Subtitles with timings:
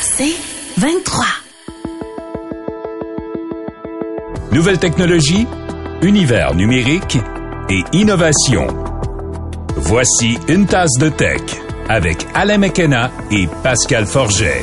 [0.00, 0.34] C'est
[0.78, 1.24] 23.
[4.52, 5.46] Nouvelle technologie,
[6.02, 7.18] univers numérique
[7.68, 8.66] et innovation.
[9.76, 11.40] Voici une tasse de tech
[11.88, 14.62] avec Alain McKenna et Pascal Forget.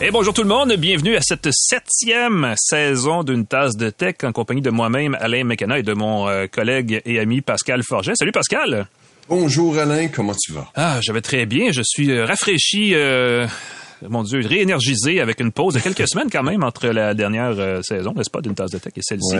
[0.00, 4.32] Et bonjour tout le monde, bienvenue à cette septième saison d'une tasse de tech en
[4.32, 8.12] compagnie de moi-même, Alain McKenna, et de mon euh, collègue et ami Pascal Forget.
[8.14, 8.86] Salut Pascal!
[9.28, 10.68] Bonjour Alain, comment tu vas?
[10.74, 12.94] Ah, je vais très bien, je suis euh, rafraîchi...
[12.94, 13.46] Euh,
[14.02, 18.12] mon Dieu, réénergisé avec une pause de quelques semaines quand même entre la dernière saison,
[18.14, 19.36] n'est-ce pas, d'une tasse de tech et celle-ci.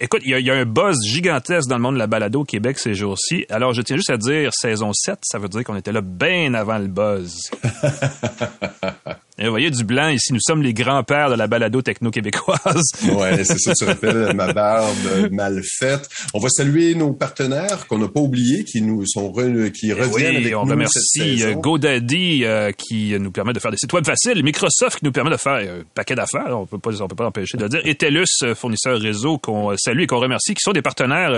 [0.00, 2.78] Écoute, il y, a un buzz gigantesque dans le monde de la balado au Québec
[2.78, 3.44] ces jours-ci.
[3.50, 6.54] Alors, je tiens juste à dire saison 7, ça veut dire qu'on était là bien
[6.54, 7.50] avant le buzz.
[9.38, 12.82] Et vous voyez du blanc ici, nous sommes les grands-pères de la balado techno-québécoise.
[13.16, 16.08] ouais, c'est ça, tu rappelles ma barbe mal faite.
[16.34, 19.32] On va saluer nos partenaires qu'on n'a pas oubliés, qui nous sont
[19.72, 23.70] qui eh reviennent avec on nous remercie euh, GoDaddy euh, qui nous permet de faire
[23.70, 26.78] des sites web faciles, Microsoft qui nous permet de faire un paquet d'affaires, on peut
[26.78, 30.02] pas on peut pas empêcher de le dire, et TELUS, euh, fournisseur réseau qu'on salue
[30.02, 31.32] et qu'on remercie, qui sont des partenaires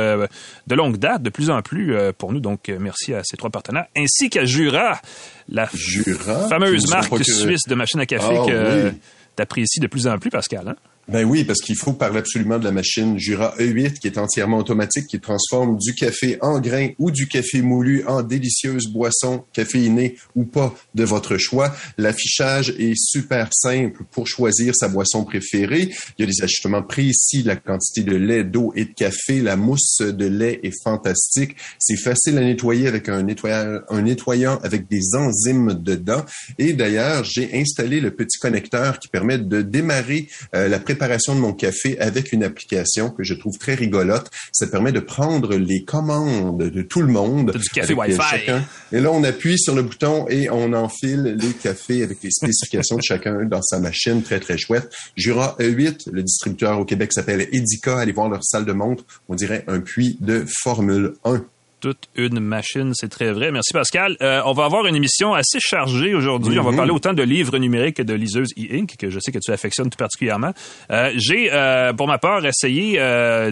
[0.67, 2.41] de longue date, de plus en plus pour nous.
[2.41, 5.01] Donc merci à ces trois partenaires, ainsi qu'à Jura,
[5.49, 8.91] la fameuse marque suisse de machines à café ah que
[9.37, 10.69] tu apprécies de plus en plus, Pascal.
[10.69, 10.77] Hein?
[11.07, 14.57] Ben oui, parce qu'il faut parler absolument de la machine Jura E8 qui est entièrement
[14.57, 20.17] automatique, qui transforme du café en grain ou du café moulu en délicieuse boisson caféinée
[20.35, 21.75] ou pas de votre choix.
[21.99, 25.91] L'affichage est super simple pour choisir sa boisson préférée.
[26.19, 29.43] Il y a des ajustements précis, la quantité de lait, d'eau et de café.
[29.43, 31.55] La mousse de lait est fantastique.
[31.79, 36.25] C'est facile à nettoyer avec un nettoyant, avec des enzymes dedans.
[36.59, 41.35] Et d'ailleurs, j'ai installé le petit connecteur qui permet de démarrer euh, la préparation préparation
[41.35, 44.31] de mon café avec une application que je trouve très rigolote.
[44.53, 47.51] Ça permet de prendre les commandes de tout le monde.
[47.51, 48.51] Du café Wi-Fi.
[48.93, 52.97] Et là, on appuie sur le bouton et on enfile les cafés avec les spécifications
[52.97, 54.23] de chacun dans sa machine.
[54.23, 54.89] Très, très chouette.
[55.17, 57.99] Jura E8, le distributeur au Québec s'appelle Edica.
[57.99, 59.03] Allez voir leur salle de montre.
[59.29, 61.45] On dirait un puits de Formule 1
[61.85, 63.51] toute une machine, c'est très vrai.
[63.51, 64.17] Merci Pascal.
[64.23, 66.59] Euh, on va avoir une émission assez chargée aujourd'hui.
[66.59, 66.79] On va mhm.
[66.79, 69.91] parler autant de livres numériques que de liseuses e-ink, que je sais que tu affectionnes
[69.91, 70.53] tout particulièrement.
[70.91, 72.99] Euh, j'ai, euh, pour ma part, essayé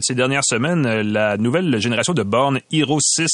[0.00, 3.26] ces dernières semaines la nouvelle génération de bornes Hero 6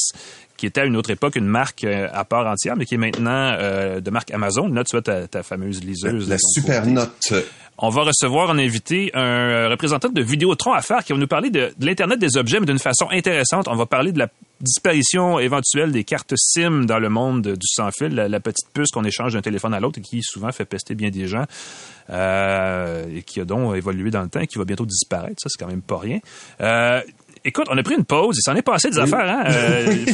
[0.56, 3.56] qui était à une autre époque une marque à part entière, mais qui est maintenant
[4.00, 4.66] de marque Amazon.
[4.66, 6.28] Là, tu vois ta, ta fameuse liseuse.
[6.28, 7.32] La, super note.
[7.80, 11.50] On va recevoir en invité un représentant de Vidéotron à faire qui va nous parler
[11.50, 13.68] de, de l'Internet des objets, mais d'une façon intéressante.
[13.68, 14.28] On va parler de la
[14.60, 19.34] disparition éventuelle des cartes SIM dans le monde du sans-fil, la, petite puce qu'on échange
[19.34, 21.44] d'un téléphone à l'autre et qui souvent fait pester bien des gens
[22.10, 25.36] euh, et qui a donc évolué dans le temps et qui va bientôt disparaître.
[25.40, 26.18] Ça, c'est quand même pas rien.
[26.60, 27.00] Euh,
[27.44, 28.37] écoute, on a pris une pause.
[28.38, 29.28] Il s'en est passé des affaires.
[29.28, 29.44] Hein?
[29.47, 30.04] Euh,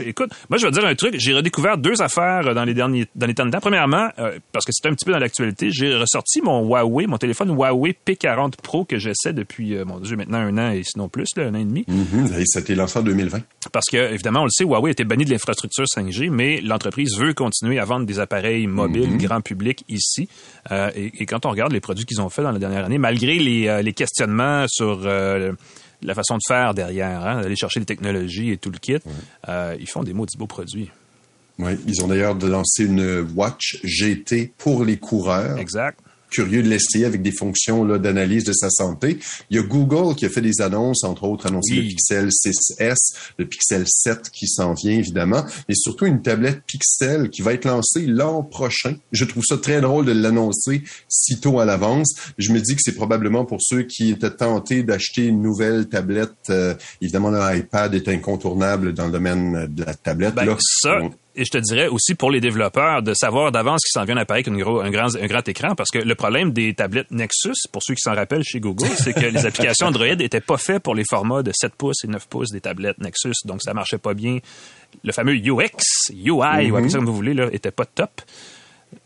[0.06, 1.14] écoute, moi, je vais te dire un truc.
[1.18, 3.60] J'ai redécouvert deux affaires dans les derniers dans les temps de temps.
[3.60, 7.18] Premièrement, euh, parce que c'est un petit peu dans l'actualité, j'ai ressorti mon Huawei, mon
[7.18, 11.08] téléphone Huawei P40 Pro que j'essaie depuis, euh, mon Dieu, maintenant un an et sinon
[11.08, 11.84] plus, là, un an et demi.
[11.88, 12.44] Mm-hmm.
[12.46, 13.40] ça a été lancé en 2020.
[13.72, 17.34] Parce que, évidemment, on le sait, Huawei était banni de l'infrastructure 5G, mais l'entreprise veut
[17.34, 19.22] continuer à vendre des appareils mobiles mm-hmm.
[19.22, 20.28] grand public ici.
[20.70, 23.38] Et, et, quand on regarde les produits qu'ils ont fait dans la dernière année, malgré
[23.38, 25.06] les, les questionnements sur
[26.02, 28.98] la façon de faire derrière, hein, d'aller chercher les technologies et tout le kit.
[29.48, 30.90] Euh, ils font des maudits beaux produits.
[31.58, 35.58] Oui, ils ont d'ailleurs lancé une Watch GT pour les coureurs.
[35.58, 35.98] Exact
[36.30, 39.18] curieux de l'essayer avec des fonctions d'analyse de sa santé.
[39.50, 43.14] Il y a Google qui a fait des annonces, entre autres annoncé le Pixel 6S,
[43.38, 47.64] le Pixel 7 qui s'en vient évidemment, et surtout une tablette Pixel qui va être
[47.64, 48.96] lancée l'an prochain.
[49.12, 52.14] Je trouve ça très drôle de l'annoncer si tôt à l'avance.
[52.38, 56.32] Je me dis que c'est probablement pour ceux qui étaient tentés d'acheter une nouvelle tablette.
[56.50, 60.34] Euh, évidemment, l'iPad est incontournable dans le domaine de la tablette.
[60.34, 60.98] Ben, ça,
[61.36, 64.42] et je te dirais aussi pour les développeurs de savoir d'avance qu'il s'en vient appareil
[64.46, 67.82] avec gros, un, grand, un grand écran parce que le problème des tablettes Nexus, pour
[67.82, 70.94] ceux qui s'en rappellent chez Google, c'est que les applications Android n'étaient pas faites pour
[70.94, 73.34] les formats de 7 pouces et 9 pouces des tablettes Nexus.
[73.44, 74.38] Donc, ça marchait pas bien.
[75.04, 76.92] Le fameux UX, UI, ou -hmm.
[76.92, 78.22] comme vous voulez, là, était pas top.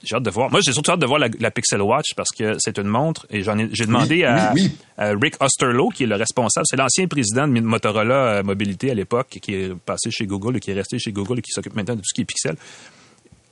[0.05, 0.51] J'ai hâte de voir.
[0.51, 3.43] Moi, j'ai surtout hâte de voir la, Pixel Watch parce que c'est une montre et
[3.43, 4.53] j'en ai, j'ai demandé à,
[4.99, 9.39] Rick Osterloh, qui est le responsable, c'est l'ancien président de Motorola euh, Mobilité à l'époque,
[9.41, 11.95] qui est passé chez Google et qui est resté chez Google et qui s'occupe maintenant
[11.95, 12.57] de tout ce qui est Pixel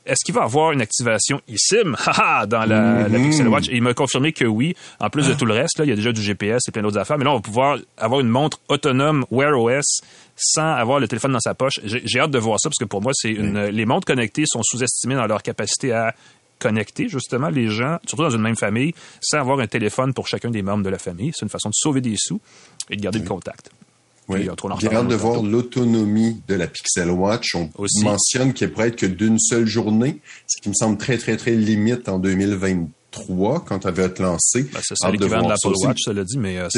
[0.06, 1.94] est-ce qu'il va avoir une activation eSIM?
[2.48, 3.22] Dans la, mm-hmm.
[3.22, 3.68] Pixel Watch?
[3.68, 4.74] Et il m'a confirmé que oui.
[4.98, 6.82] En plus de tout le reste, là, il y a déjà du GPS et plein
[6.82, 7.18] d'autres affaires.
[7.18, 10.00] Mais là, on va pouvoir avoir une montre autonome Wear OS
[10.40, 11.80] sans avoir le téléphone dans sa poche.
[11.84, 14.62] J'ai hâte de voir ça parce que pour moi, c'est une, les montres connectées sont
[14.62, 16.14] sous-estimées dans leur capacité à
[16.58, 20.50] connecter justement les gens, surtout dans une même famille, sans avoir un téléphone pour chacun
[20.50, 21.32] des membres de la famille.
[21.34, 22.40] C'est une façon de sauver des sous
[22.90, 23.70] et de garder le contact.
[24.28, 24.48] Oui.
[24.78, 27.56] J'ai hâte de voir l'autonomie de la Pixel Watch.
[27.56, 27.68] On
[28.02, 31.52] mentionne qu'elle pourrait être que d'une seule journée, ce qui me semble très, très, très
[31.52, 34.68] limite en 2023 quand elle va être lancée.
[34.72, 36.58] Ben, c'est l'équivalent de l'Apple Watch, cela dit, mais...
[36.58, 36.68] Euh,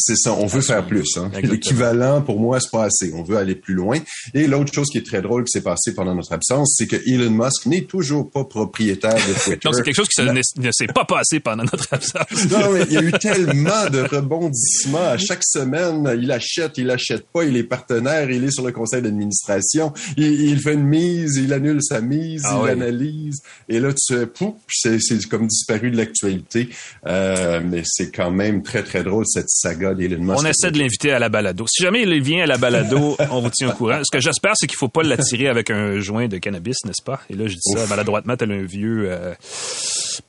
[0.00, 1.16] c'est ça, on veut faire plus.
[1.16, 1.30] Hein.
[1.42, 3.12] L'équivalent, pour moi, c'est pas assez.
[3.14, 3.98] On veut aller plus loin.
[4.34, 6.96] Et l'autre chose qui est très drôle qui s'est passé pendant notre absence, c'est que
[7.06, 9.68] Elon Musk n'est toujours pas propriétaire de Twitter.
[9.72, 12.50] C'est quelque chose qui ne s'est pas passé pendant notre absence.
[12.50, 16.18] non, mais il y a eu tellement de rebondissements à chaque semaine.
[16.20, 20.60] Il achète, il achète pas, il est partenaire, il est sur le conseil d'administration, il,
[20.60, 23.42] fait une mise, il annule sa mise, ah il analyse.
[23.68, 24.98] Et là, tu pouf, c'est
[25.28, 26.68] comme disparu de l'actualité.
[27.06, 31.18] Euh, mais c'est quand même très, très drôle, cette saga on essaie de l'inviter à
[31.18, 31.66] la balado.
[31.68, 34.00] Si jamais il vient à la balado, on vous tient au courant.
[34.02, 37.20] Ce que j'espère, c'est qu'il faut pas l'attirer avec un joint de cannabis, n'est-ce pas?
[37.30, 39.08] Et là, je dis ça maladroitement, tel un vieux...
[39.10, 39.34] Euh,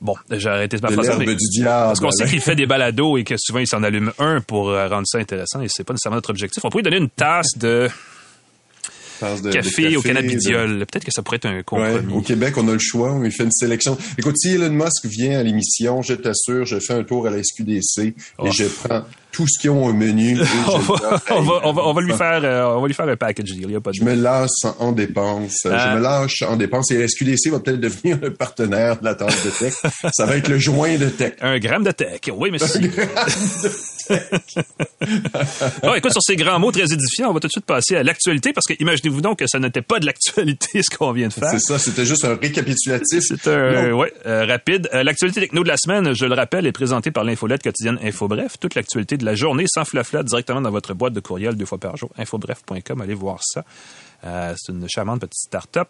[0.00, 1.08] bon, j'ai arrêté ma phrase.
[1.64, 4.70] Parce qu'on sait qu'il fait des balados et que souvent, il s'en allume un pour
[4.70, 6.64] euh, rendre ça intéressant et c'est pas nécessairement notre objectif.
[6.64, 7.88] On pourrait donner une tasse de
[9.52, 10.78] café, au cannabidiol.
[10.78, 12.12] Peut-être que ça pourrait être un compromis.
[12.12, 13.12] au Québec, on a le choix.
[13.12, 13.96] On fait une sélection.
[14.18, 17.42] Écoute, si Elon Musk vient à l'émission, je t'assure, je fais un tour à la
[17.42, 18.50] SQDC et oh.
[18.50, 20.38] je prends tout ce qu'ils ont au menu.
[20.68, 20.78] on,
[21.42, 23.70] va, on, va, lui faire, euh, on va lui faire un package deal.
[23.70, 25.60] Y a pas de je me lâche en dépenses.
[25.64, 25.94] Je ah.
[25.94, 29.34] me lâche en dépenses et la SQDC va peut-être devenir le partenaire de la tente
[29.44, 29.74] de tech.
[30.12, 31.34] ça va être le joint de tech.
[31.40, 32.20] Un gramme de tech.
[32.36, 32.80] Oui, monsieur.
[32.80, 33.16] Un gramme
[33.62, 33.72] de tech.
[35.82, 38.02] bon, écoute, sur ces grands mots très édifiants, on va tout de suite passer à
[38.02, 41.32] l'actualité parce que imaginez-vous donc que ça n'était pas de l'actualité ce qu'on vient de
[41.32, 41.50] faire.
[41.50, 43.22] C'est ça, c'était juste un récapitulatif.
[43.22, 44.88] C'est un, ouais, euh, rapide.
[44.94, 48.58] Euh, l'actualité techno de la semaine, je le rappelle, est présentée par l'infolette quotidienne InfoBref.
[48.58, 51.78] Toute l'actualité de la journée sans flafla directement dans votre boîte de courriel deux fois
[51.78, 52.10] par jour.
[52.18, 53.64] Infobref.com, allez voir ça.
[54.24, 55.88] Euh, c'est une charmante petite start-up.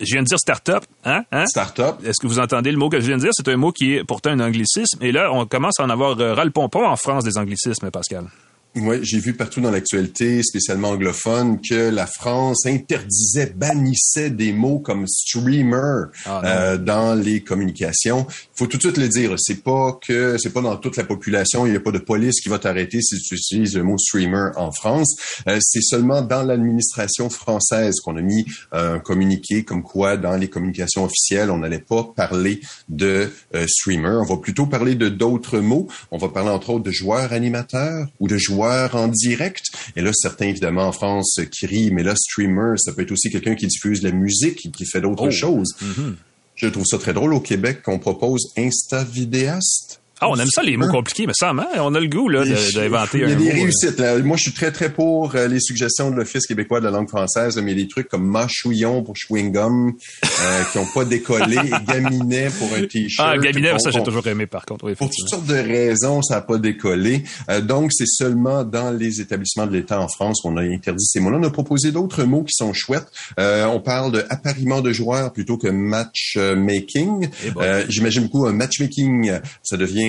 [0.00, 1.24] Je viens de dire start-up, hein?
[1.32, 1.46] hein?
[1.46, 1.96] Start-up.
[2.04, 3.32] Est-ce que vous entendez le mot que je viens de dire?
[3.32, 4.98] C'est un mot qui est pourtant un anglicisme.
[5.02, 8.26] Et là, on commence à en avoir ras le pompon en France des anglicismes, Pascal.
[8.76, 14.80] Oui, j'ai vu partout dans l'actualité, spécialement anglophone, que la France interdisait, bannissait des mots
[14.80, 18.26] comme streamer ah, euh, dans les communications.
[18.28, 21.04] Il faut tout de suite le dire, c'est pas que c'est pas dans toute la
[21.04, 23.96] population, il n'y a pas de police qui va t'arrêter si tu utilises le mot
[23.96, 25.14] streamer en France.
[25.46, 30.48] Euh, c'est seulement dans l'administration française qu'on a mis un communiqué comme quoi dans les
[30.48, 34.18] communications officielles, on n'allait pas parler de euh, streamer.
[34.20, 35.86] On va plutôt parler de d'autres mots.
[36.10, 39.66] On va parler entre autres de joueurs animateurs ou de joueurs en direct.
[39.96, 43.30] Et là, certains, évidemment, en France, qui rient, mais là, streamer, ça peut être aussi
[43.30, 45.30] quelqu'un qui diffuse la musique, qui fait d'autres oh.
[45.30, 45.74] choses.
[45.82, 46.14] Mm-hmm.
[46.56, 50.00] Je trouve ça très drôle au Québec qu'on propose Insta vidéaste.
[50.20, 51.66] Ah, on aime ça, les mots compliqués, mais ça, hein?
[51.80, 53.52] on a le goût là, d'inventer un Il y a des euh.
[53.52, 54.00] réussites.
[54.24, 57.08] Moi, je suis très, très pour euh, les suggestions de l'Office québécois de la langue
[57.08, 62.48] française, mais des trucs comme mâchouillon pour chewing-gum euh, qui n'ont pas décollé et gaminet
[62.58, 63.28] pour un T-shirt.
[63.28, 64.92] Ah, gaminet, ça, j'ai toujours aimé, par contre.
[64.92, 67.24] pour toutes sortes de raisons, ça n'a pas décollé.
[67.62, 71.38] donc, c'est seulement dans les établissements de l'État en France qu'on a interdit ces mots-là.
[71.40, 73.08] On a proposé d'autres mots qui sont chouettes.
[73.36, 77.28] on parle de appariement de joueurs plutôt que matchmaking.
[77.44, 77.50] Eh
[77.88, 79.32] j'imagine beaucoup un matchmaking,
[79.62, 80.03] ça devient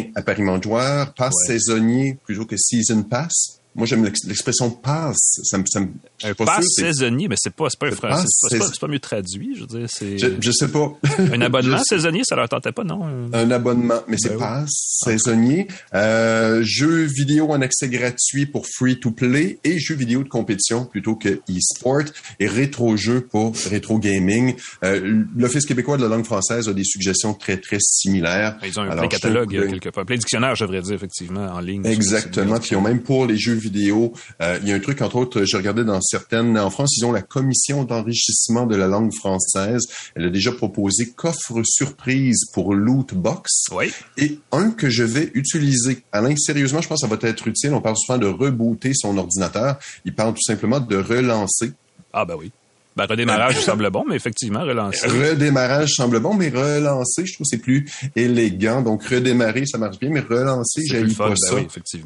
[0.57, 3.54] de joueur, passe saisonnier plutôt que season pass.
[3.75, 5.17] Moi, j'aime l'expression pass.
[5.43, 5.87] Ça me, ça me,
[6.23, 9.67] un pass saisonnier, mais c'est pas, c'est pas, c'est pas, pas, mieux traduit, je veux
[9.67, 9.87] dire.
[9.89, 10.17] C'est...
[10.17, 10.97] Je, sais pas.
[11.19, 13.29] un abonnement saisonnier, ça leur tentait pas, non?
[13.33, 14.69] Un abonnement, mais c'est ben pass
[15.03, 15.67] saisonnier.
[15.93, 20.85] Euh, jeux vidéo en accès gratuit pour free to play et jeux vidéo de compétition
[20.85, 22.03] plutôt que e-sport
[22.39, 24.55] et rétro-jeux pour rétro gaming.
[24.85, 28.57] Euh, L'Office québécois de la langue française a des suggestions très, très similaires.
[28.65, 30.05] Ils ont un plein catalogue, quelque part.
[30.05, 31.85] Plein dictionnaire, je devrais dire, effectivement, en ligne.
[31.85, 32.57] Exactement.
[32.59, 34.13] Puis ils ont même pour les jeux vidéo.
[34.41, 36.57] Euh, il y a un truc, entre autres, je regardais dans certaines...
[36.57, 39.83] En France, ils ont la commission d'enrichissement de la langue française.
[40.15, 43.65] Elle a déjà proposé coffre surprise pour loot box.
[43.71, 43.91] Oui.
[44.17, 46.03] Et un que je vais utiliser.
[46.11, 47.73] Alain, sérieusement, je pense que ça va être utile.
[47.73, 49.77] On parle souvent de rebooter son ordinateur.
[50.05, 51.73] Il parle tout simplement de relancer.
[52.13, 52.51] Ah ben oui.
[52.95, 55.05] Ben, redémarrage semble bon, mais effectivement, relancer.
[55.07, 57.85] Redémarrage semble bon, mais relancer, je trouve c'est plus
[58.15, 58.81] élégant.
[58.81, 61.55] Donc, redémarrer, ça marche bien, mais relancer, j'aime pas ben ça.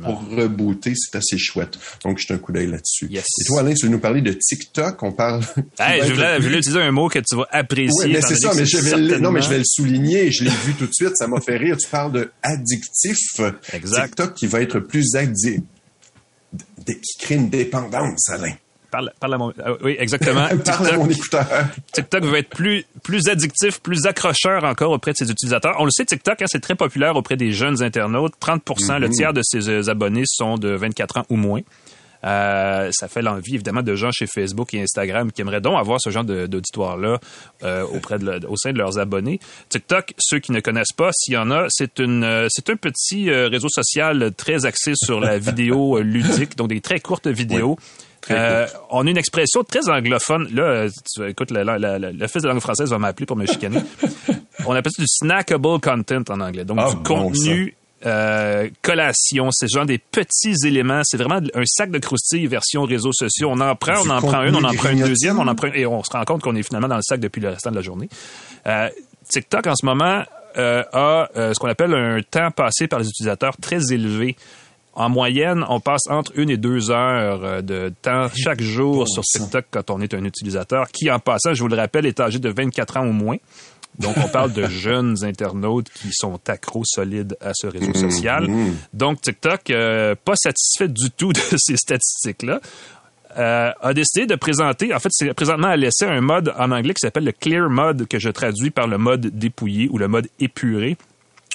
[0.03, 1.77] Pour rebooter, c'est assez chouette.
[2.03, 3.10] Donc, je un coup d'œil là-dessus.
[3.12, 5.03] Et toi, Alain, tu veux nous parler de TikTok?
[5.03, 5.41] On parle...
[5.79, 8.05] je, voulais, utiliser un mot que tu vas apprécier.
[8.05, 10.31] Oui, mais c'est ça, mais je vais le, non, mais je vais le souligner.
[10.31, 11.77] Je l'ai vu tout de suite, ça m'a fait rire.
[11.77, 13.17] Tu parles de addictif.
[13.74, 14.08] Exact.
[14.08, 15.62] TikTok qui va être plus addictif,
[16.86, 18.53] qui crée une dépendance, Alain.
[18.91, 20.48] Parle, parle à mon, ah oui, exactement.
[20.65, 21.46] parle à mon écouteur.
[21.91, 25.75] TikTok va être plus, plus addictif, plus accrocheur encore auprès de ses utilisateurs.
[25.79, 28.34] On le sait, TikTok, hein, c'est très populaire auprès des jeunes internautes.
[28.41, 29.12] 30% le mm-hmm.
[29.12, 31.62] tiers de ses euh, abonnés sont de 24 ans ou moins.
[32.25, 36.00] Euh, ça fait l'envie, évidemment, de gens chez Facebook et Instagram qui aimeraient donc avoir
[36.01, 37.19] ce genre d'auditoire-là
[37.63, 39.39] euh, auprès de au sein de leurs abonnés.
[39.69, 42.75] TikTok, ceux qui ne connaissent pas, s'il y en a, c'est une euh, c'est un
[42.75, 47.77] petit euh, réseau social très axé sur la vidéo ludique, donc des très courtes vidéos.
[48.31, 50.47] Euh, on a une expression très anglophone.
[50.53, 53.79] Là, tu, écoute, fils de langue française va m'appeler pour me chicaner.
[54.65, 56.65] on appelle ça du snackable content en anglais.
[56.65, 61.01] Donc, ah, du contenu euh, collation, c'est genre des petits éléments.
[61.03, 63.49] C'est vraiment un sac de croustilles version réseaux sociaux.
[63.51, 65.67] On en prend, on en prend une, on en prend une deuxième, on en prend
[65.67, 67.75] et on se rend compte qu'on est finalement dans le sac depuis le restant de
[67.75, 68.09] la journée.
[68.67, 68.89] Euh,
[69.29, 70.23] TikTok en ce moment
[70.57, 74.35] euh, a euh, ce qu'on appelle un temps passé par les utilisateurs très élevé.
[74.99, 79.23] En moyenne, on passe entre une et deux heures euh, de temps chaque jour sur
[79.23, 82.37] TikTok quand on est un utilisateur, qui en passant, je vous le rappelle, est âgé
[82.37, 83.37] de 24 ans au moins.
[83.97, 88.11] Donc, on parle de jeunes internautes qui sont accros solides à ce réseau mm-hmm.
[88.11, 88.47] social.
[88.91, 92.59] Donc, TikTok, euh, pas satisfait du tout de ces statistiques-là,
[93.37, 96.93] euh, a décidé de présenter, en fait, c'est présentement à l'essai un mode en anglais
[96.93, 100.27] qui s'appelle le Clear Mode, que je traduis par le mode dépouillé ou le mode
[100.41, 100.97] épuré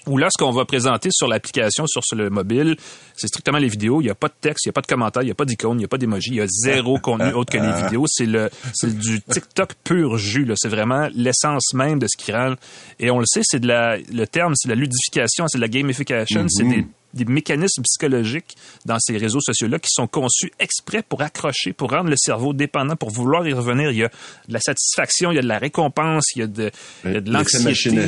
[0.06, 2.76] où là, ce qu'on va présenter sur l'application, sur le mobile,
[3.16, 4.00] c'est strictement les vidéos.
[4.00, 5.34] Il n'y a pas de texte, il n'y a pas de commentaires, il n'y a
[5.34, 7.82] pas d'icône, il n'y a pas d'emoji, il y a zéro contenu autre que les
[7.82, 8.04] vidéos.
[8.08, 10.50] C'est le, c'est du TikTok pur jus.
[10.56, 12.54] C'est vraiment l'essence même de ce qui rend.
[12.99, 15.68] Et on le sait, c'est de la, le terme, c'est la ludification, c'est de la
[15.68, 21.23] gamification, c'est des des mécanismes psychologiques dans ces réseaux sociaux-là qui sont conçus exprès pour
[21.23, 23.90] accrocher, pour rendre le cerveau dépendant, pour vouloir y revenir.
[23.90, 24.09] Il y a
[24.49, 26.71] de la satisfaction, il y a de la récompense, il y a de,
[27.04, 28.06] de l'anxiété.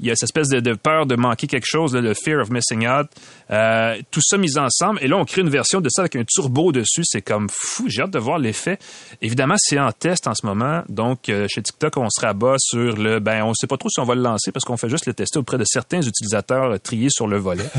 [0.00, 2.86] Il y a cette espèce de, peur de manquer quelque chose, le fear of missing
[2.86, 3.08] out.
[3.52, 4.98] Euh, tout ça mis ensemble.
[5.02, 7.02] Et là, on crée une version de ça avec un turbo dessus.
[7.04, 7.84] C'est comme fou.
[7.88, 8.78] J'ai hâte de voir l'effet.
[9.20, 10.82] Évidemment, c'est en test en ce moment.
[10.88, 14.00] Donc, euh, chez TikTok, on se rabat sur le, ben, on sait pas trop si
[14.00, 17.10] on va le lancer parce qu'on fait juste le tester auprès de certains utilisateurs triés
[17.10, 17.64] sur le volet.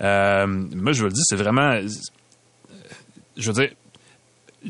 [0.00, 1.80] Euh, moi, je veux le dire, c'est vraiment.
[3.36, 3.70] Je veux dire,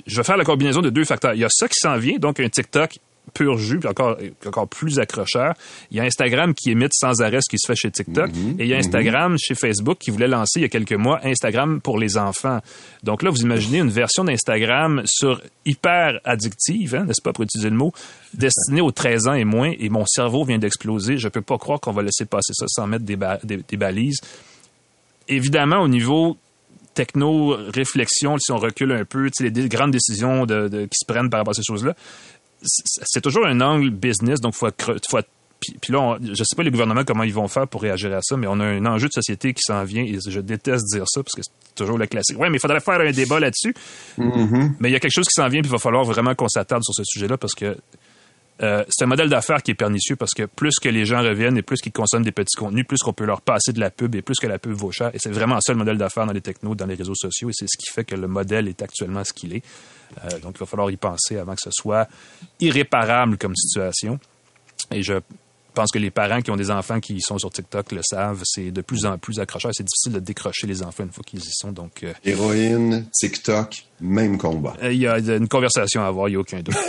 [0.06, 1.34] je vais faire la combinaison de deux facteurs.
[1.34, 2.98] Il y a ça qui s'en vient, donc un TikTok
[3.38, 5.54] pur jus, encore, encore plus accrocheur.
[5.90, 8.30] Il y a Instagram qui émite sans arrêt ce qui se fait chez TikTok.
[8.34, 8.56] Mhm.
[8.58, 8.84] et il y a mhm.
[8.86, 12.58] Instagram chez Facebook qui voulait lancer il y a quelques mois Instagram pour les enfants.
[13.04, 17.70] Donc là, vous imaginez une version d'Instagram sur hyper addictive, hein, n'est-ce pas, pour utiliser
[17.70, 17.92] le mot,
[18.34, 21.16] destinée aux 13 ans et moins, et mon cerveau vient d'exploser.
[21.16, 24.20] Je peux pas croire qu'on va laisser passer ça sans mettre des, des balises
[25.28, 26.38] évidemment, au niveau
[26.94, 31.52] techno-réflexion, si on recule un peu, les grandes décisions de, qui se prennent par rapport
[31.52, 31.94] à ces choses-là,
[32.62, 34.68] c'est toujours un angle business, donc faut
[35.08, 35.18] faut
[35.60, 38.36] puis, là, je sais pas les gouvernements comment ils vont faire pour réagir à ça,
[38.36, 41.22] mais on a un enjeu de société qui s'en vient et je déteste dire ça
[41.22, 42.36] parce que c'est toujours le classique.
[42.38, 43.74] Oui, mais il faudrait faire un débat là-dessus.
[44.18, 44.72] Mm-hmm.
[44.78, 46.48] Mais il y a quelque chose qui s'en vient puis il va falloir vraiment qu'on
[46.48, 47.76] s'attarde sur ce sujet-là parce que
[48.60, 51.56] euh, c'est un modèle d'affaires qui est pernicieux parce que plus que les gens reviennent
[51.56, 54.14] et plus qu'ils consomment des petits contenus, plus qu'on peut leur passer de la pub
[54.14, 55.10] et plus que la pub vaut cher.
[55.14, 57.52] Et c'est vraiment ça le modèle d'affaires dans les technos, dans les réseaux sociaux et
[57.52, 59.62] c'est ce qui fait que le modèle est actuellement ce qu'il est.
[60.24, 62.08] Euh, donc il va falloir y penser avant que ce soit
[62.60, 64.18] irréparable comme situation.
[64.90, 65.14] Et je
[65.74, 68.42] pense que les parents qui ont des enfants qui sont sur TikTok le savent.
[68.44, 69.70] C'est de plus en plus accrocheur.
[69.74, 71.72] C'est difficile de décrocher les enfants une fois qu'ils y sont.
[71.72, 74.74] Donc, euh, Héroïne, TikTok, même combat.
[74.82, 76.76] Il y a une conversation à avoir, il n'y a aucun doute.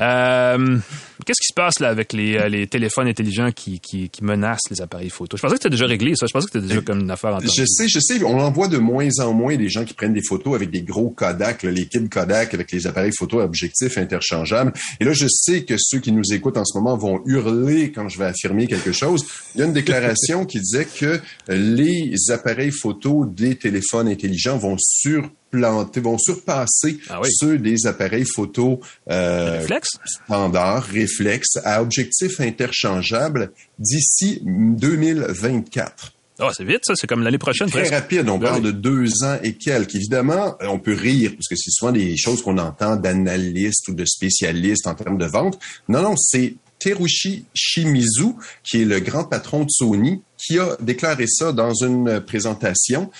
[0.00, 0.78] Euh,
[1.26, 4.70] qu'est-ce qui se passe là avec les, euh, les téléphones intelligents qui, qui, qui, menacent
[4.70, 5.36] les appareils photo?
[5.36, 6.26] Je pensais que c'était déjà réglé, ça.
[6.26, 8.22] Je pensais que c'était déjà comme une affaire en Je sais, je sais.
[8.22, 10.82] On en voit de moins en moins des gens qui prennent des photos avec des
[10.82, 14.72] gros Kodak, les kids Kodak avec les appareils photo à objectifs interchangeables.
[15.00, 18.08] Et là, je sais que ceux qui nous écoutent en ce moment vont hurler quand
[18.08, 19.26] je vais affirmer quelque chose.
[19.54, 24.76] Il y a une déclaration qui disait que les appareils photo des téléphones intelligents vont
[24.78, 28.80] sur planter, vont surpasser ah ceux des appareils photo
[29.10, 29.66] euh,
[30.04, 36.12] standard, réflexe, à objectif interchangeable d'ici 2024.
[36.42, 36.94] Ah, c'est vite, ça.
[36.96, 37.68] C'est comme l'année prochaine.
[37.68, 38.28] Très rapide.
[38.30, 39.96] On parle de deux ans et quelques.
[39.96, 44.06] Évidemment, on peut rire parce que c'est souvent des choses qu'on entend d'analystes ou de
[44.06, 45.58] spécialistes en termes de vente.
[45.88, 51.26] Non, non, c'est Terushi Shimizu, qui est le grand patron de Sony, qui a déclaré
[51.28, 53.10] ça dans une présentation.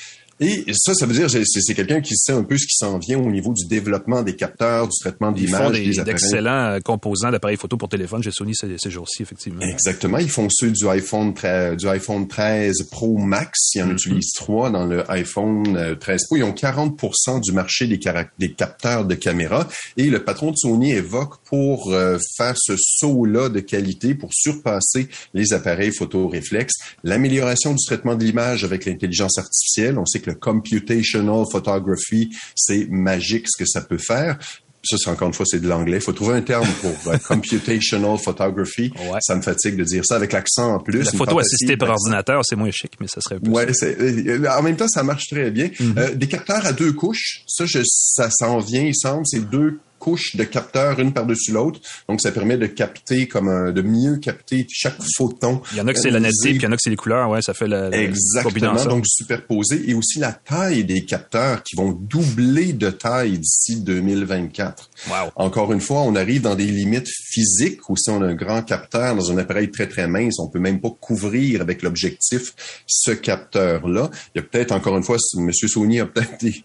[0.40, 3.18] Et ça, ça veut dire c'est quelqu'un qui sait un peu ce qui s'en vient
[3.18, 7.59] au niveau du développement des capteurs, du traitement d'images, des, des d'excellents euh, composants d'appareils
[7.59, 9.61] photo pour téléphone chez Sony ces, ces jours-ci, effectivement.
[9.61, 10.16] Exactement.
[10.16, 13.75] Ils font ceux du iPhone, 13, du iPhone 13 Pro Max.
[13.75, 13.92] Ils en mm-hmm.
[13.92, 16.37] utilisent trois dans le iPhone 13 euh, Pro.
[16.38, 16.99] Ils ont 40
[17.42, 18.00] du marché des,
[18.38, 19.68] des capteurs de caméra.
[19.99, 25.09] Et le patron de Sony évoque pour euh, faire ce saut-là de qualité, pour surpasser
[25.35, 29.99] les appareils photo réflexes, l'amélioration du traitement de l'image avec l'intelligence artificielle.
[29.99, 34.38] On sait que le computational photography, c'est magique ce que ça peut faire
[34.82, 35.99] ça, c'est encore une fois, c'est de l'anglais.
[35.99, 38.92] Il faut trouver un terme pour euh, computational photography.
[39.20, 41.02] Ça me fatigue de dire ça avec l'accent en plus.
[41.04, 43.50] La photo assistée par ordinateur, c'est moins chic, mais ça serait plus.
[43.50, 45.66] Ouais, euh, en même temps, ça marche très bien.
[45.66, 46.14] Mm-hmm.
[46.14, 49.26] des capteurs à deux couches, ça, je, ça s'en vient, il semble.
[49.26, 51.78] C'est deux couches de capteurs une par-dessus l'autre.
[52.09, 55.62] Donc, ça permet de capter comme un, de mieux capter chaque photon.
[55.73, 56.97] Il y en a que c'est la net il y en a que c'est les
[56.97, 59.88] couleurs, ouais, ça fait la, Exactement, donc superposé.
[59.88, 64.90] Et aussi la taille des capteurs qui vont doubler de taille d'ici 2024.
[65.09, 65.14] Wow.
[65.37, 68.62] Encore une fois, on arrive dans des limites physiques où si on a un grand
[68.62, 72.54] capteur dans un appareil très, très mince, on peut même pas couvrir avec l'objectif
[72.87, 74.11] ce capteur-là.
[74.35, 75.50] Il y a peut-être, encore une fois, M.
[75.52, 76.64] Sony a peut-être des,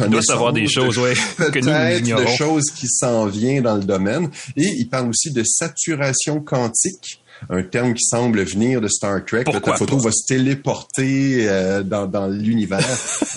[0.00, 3.84] il doit savoir des choses, ouais, que nous de choses qui s'en viennent dans le
[3.84, 4.30] domaine.
[4.56, 9.44] Et il parle aussi de saturation quantique un terme qui semble venir de Star Trek.
[9.44, 12.84] Pourquoi ta photo va se téléporter euh, dans, dans l'univers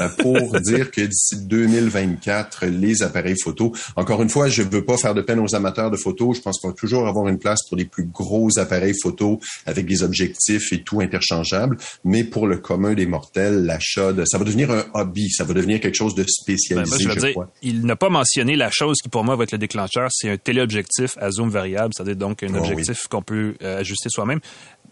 [0.01, 3.74] euh, pour dire que d'ici 2024, les appareils photo.
[3.96, 6.38] Encore une fois, je veux pas faire de peine aux amateurs de photos.
[6.38, 9.86] Je pense qu'on va toujours avoir une place pour les plus gros appareils photo avec
[9.86, 11.77] des objectifs et tout interchangeable.
[12.04, 15.30] Mais pour le commun des mortels, l'achat de, ça va devenir un hobby.
[15.30, 17.06] Ça va devenir quelque chose de spécialisé.
[17.06, 17.51] Ben, je, crois.
[17.62, 20.10] Il n'a pas mentionné la chose qui pour moi va être le déclencheur.
[20.12, 24.10] C'est un téléobjectif à zoom variable, c'est-à-dire donc un oh objectif qu'on peut euh, ajuster
[24.10, 24.39] soi-même.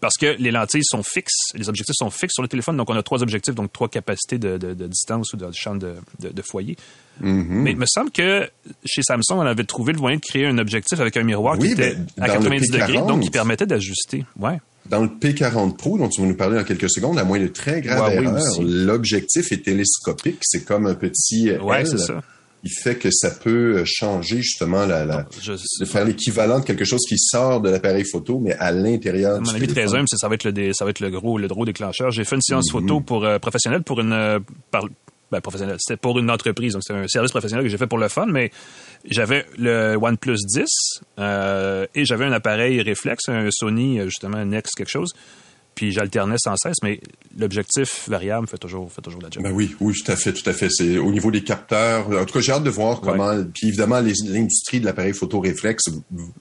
[0.00, 2.96] Parce que les lentilles sont fixes, les objectifs sont fixes sur le téléphone, donc on
[2.96, 5.96] a trois objectifs, donc trois capacités de, distance ou de champ de,
[6.42, 6.76] foyer.
[7.22, 7.46] Mm-hmm.
[7.48, 8.48] Mais il me semble que
[8.84, 11.68] chez Samsung, on avait trouvé le moyen de créer un objectif avec un miroir qui
[11.68, 14.26] était ben, à 90 degrés, donc qui permettait d'ajuster.
[14.38, 14.58] Ouais.
[14.90, 17.48] Dans le P40 Pro, dont tu vas nous parler dans quelques secondes, à moins de
[17.48, 20.38] très grave erreurs, l'objectif est télescopique.
[20.42, 22.22] C'est comme un petit ouais, c'est ça
[22.64, 25.26] il fait que ça peut changer justement la, la
[25.80, 29.40] de faire l'équivalent de quelque chose qui sort de l'appareil photo, mais à l'intérieur.
[29.40, 31.64] Mon avis, très humble, ça va être le ça va être le gros le gros
[31.64, 32.10] déclencheur.
[32.10, 32.80] J'ai fait une séance mhm.
[32.80, 34.84] photo pour euh, professionnelle pour une euh, par,
[35.30, 37.98] ben, professionnel, c'était pour une entreprise, donc c'est un service professionnel que j'ai fait pour
[37.98, 38.52] le fun, mais
[39.04, 40.64] j'avais le OnePlus 10
[41.18, 45.12] euh, et j'avais un appareil réflexe, un Sony justement Nex quelque chose
[45.76, 47.00] puis j'alternais sans cesse, mais
[47.38, 49.42] l'objectif variable fait toujours, fait toujours la job.
[49.42, 50.70] Ben oui, oui, tout à fait, tout à fait.
[50.70, 52.08] C'est au niveau des capteurs.
[52.08, 53.44] En tout cas, j'ai hâte de voir comment.
[53.54, 55.84] Puis évidemment, l'industrie de l'appareil photo réflexe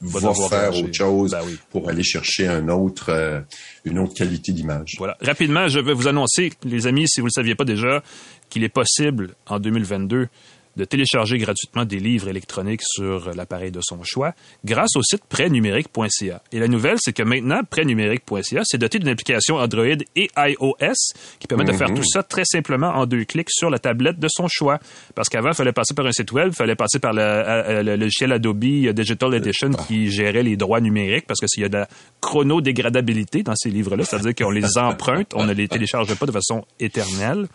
[0.01, 3.41] va, faire autre chose ben pour aller chercher un autre, euh,
[3.83, 4.93] une autre qualité d'image.
[4.97, 5.17] Voilà.
[5.19, 8.01] Rapidement, je vais vous annoncer, les amis, si vous ne le saviez pas déjà,
[8.49, 10.29] qu'il est possible en 2022
[10.75, 16.41] de télécharger gratuitement des livres électroniques sur l'appareil de son choix grâce au site prêtnumérique.ca.
[16.51, 19.85] Et la nouvelle, c'est que maintenant, prêtnumérique.ca s'est doté d'une application Android
[20.15, 20.93] et iOS
[21.39, 21.97] qui permet de faire mhm.
[21.97, 24.79] tout ça très simplement en deux clics sur la tablette de son choix.
[25.13, 28.31] Parce qu'avant, il fallait passer par un site web, il fallait passer par le, logiciel
[28.31, 31.87] Adobe Digital Edition qui gérait les droits numériques parce que s'il y a de la
[32.21, 36.65] chronodégradabilité dans ces livres-là, c'est-à-dire qu'on les emprunte, on ne les télécharge pas de façon
[36.79, 37.47] éternelle.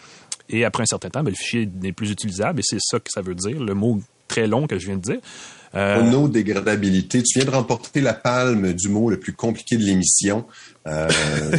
[0.53, 3.11] Et après un certain temps, ben, le fichier n'est plus utilisable et c'est ça que
[3.11, 5.21] ça veut dire, le mot très long que je viens de dire.
[5.75, 7.23] Euh, dégradabilité.
[7.23, 10.45] Tu viens de remporter la palme du mot le plus compliqué de l'émission.
[10.87, 11.09] Euh,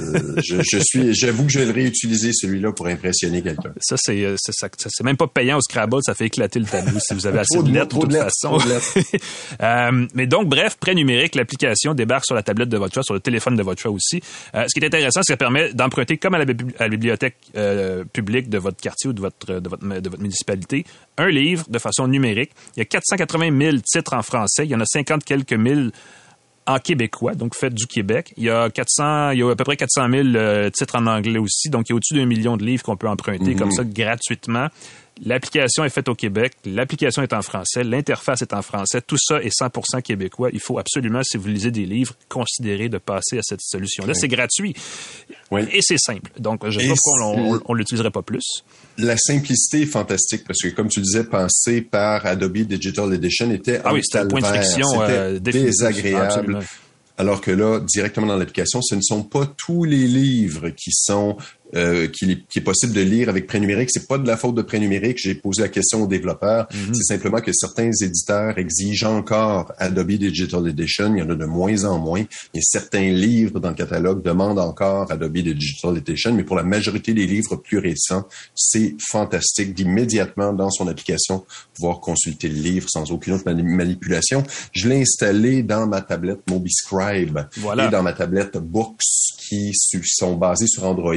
[0.38, 3.71] je, suis, j'avoue que je vais le réutiliser celui-là pour impressionner quelqu'un.
[3.80, 7.13] Ça c'est, euh, c'est, même pas payant au Scrabble, ça fait éclater le tableau si
[7.13, 8.58] vous avez assez de lettres de toute façon.
[9.62, 13.13] euh, mais donc bref, prêt numérique, l'application débarque sur la tablette de votre choix, sur
[13.13, 14.21] le téléphone de votre choix aussi.
[14.56, 16.45] Euh, ce qui est intéressant, c'est que ça permet d'emprunter comme à la,
[16.80, 20.21] à la bibliothèque euh, publique de votre quartier ou de votre, de votre de votre
[20.21, 20.86] municipalité
[21.17, 22.52] un livre de façon numérique.
[22.76, 25.92] Il y a 480 000 titres en français, il y en a 50 quelques mille
[26.68, 28.34] en québécois, donc fait du Québec.
[28.38, 31.08] Il y a 400, il y a à peu près 400 000 euh, titres en
[31.08, 33.70] anglais aussi, donc il y a au-dessus d'un million de livres qu'on peut emprunter comme
[33.70, 33.76] mhm.
[33.76, 34.68] ça gratuitement.
[35.23, 39.41] L'application est faite au Québec, l'application est en français, l'interface est en français, tout ça
[39.41, 40.49] est 100% québécois.
[40.51, 44.15] Il faut absolument, si vous lisez des livres, considérer de passer à cette solution-là.
[44.15, 44.75] C'est gratuit
[45.51, 46.31] et c'est simple.
[46.39, 48.63] Donc, je ne sais pas pourquoi on, ne l'utiliserait pas plus.
[48.97, 53.79] La simplicité est fantastique parce que, comme tu disais, penser par Adobe Digital Edition était
[53.84, 56.62] ah oui, un point de friction euh, désagréable.
[57.17, 61.38] Alors que là, directement dans l'application, ce ne sont pas tous les livres qui sont
[61.75, 63.89] euh, qui, est possible de lire avec prénumérique.
[63.91, 65.17] C'est pas de la faute de prénumérique.
[65.17, 66.67] J'ai posé la question aux développeurs.
[66.73, 66.93] Mhm.
[66.93, 71.13] C'est simplement que certains éditeurs exigent encore Adobe Digital Edition.
[71.15, 72.23] Il y en a de moins en moins.
[72.53, 76.34] Et certains livres dans le catalogue demandent encore Adobe Digital Edition.
[76.34, 81.99] Mais pour la majorité des livres plus récents, c'est fantastique d'immédiatement dans son application pouvoir
[81.99, 84.43] consulter le livre sans aucune autre manipulation.
[84.73, 88.99] Je l'ai installé dans ma tablette MobiScribe et dans ma tablette Books
[89.38, 91.15] qui sont basés sur Android.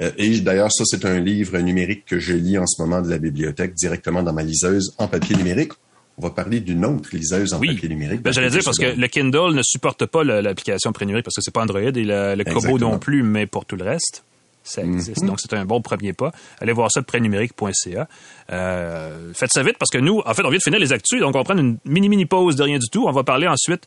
[0.00, 3.08] Euh, et d'ailleurs, ça, c'est un livre numérique que je lis en ce moment de
[3.08, 5.72] la bibliothèque directement dans ma liseuse en papier numérique.
[6.18, 8.22] On va parler d'une autre liseuse en papier numérique.
[8.22, 11.52] Ben, J'allais dire parce que le Kindle ne supporte pas l'application prénumérique parce que c'est
[11.52, 14.24] pas Android et le, Kobo non plus, mais pour tout le reste.
[14.66, 15.24] Ça existe.
[15.24, 16.32] Donc, c'est un bon premier pas.
[16.60, 18.08] Allez voir ça prénumérique.ca.
[18.50, 21.20] Euh, faites ça vite parce que nous, en fait, on vient de finir les actus,
[21.20, 23.06] donc on va prendre une mini-mini pause de rien du tout.
[23.06, 23.86] On va parler ensuite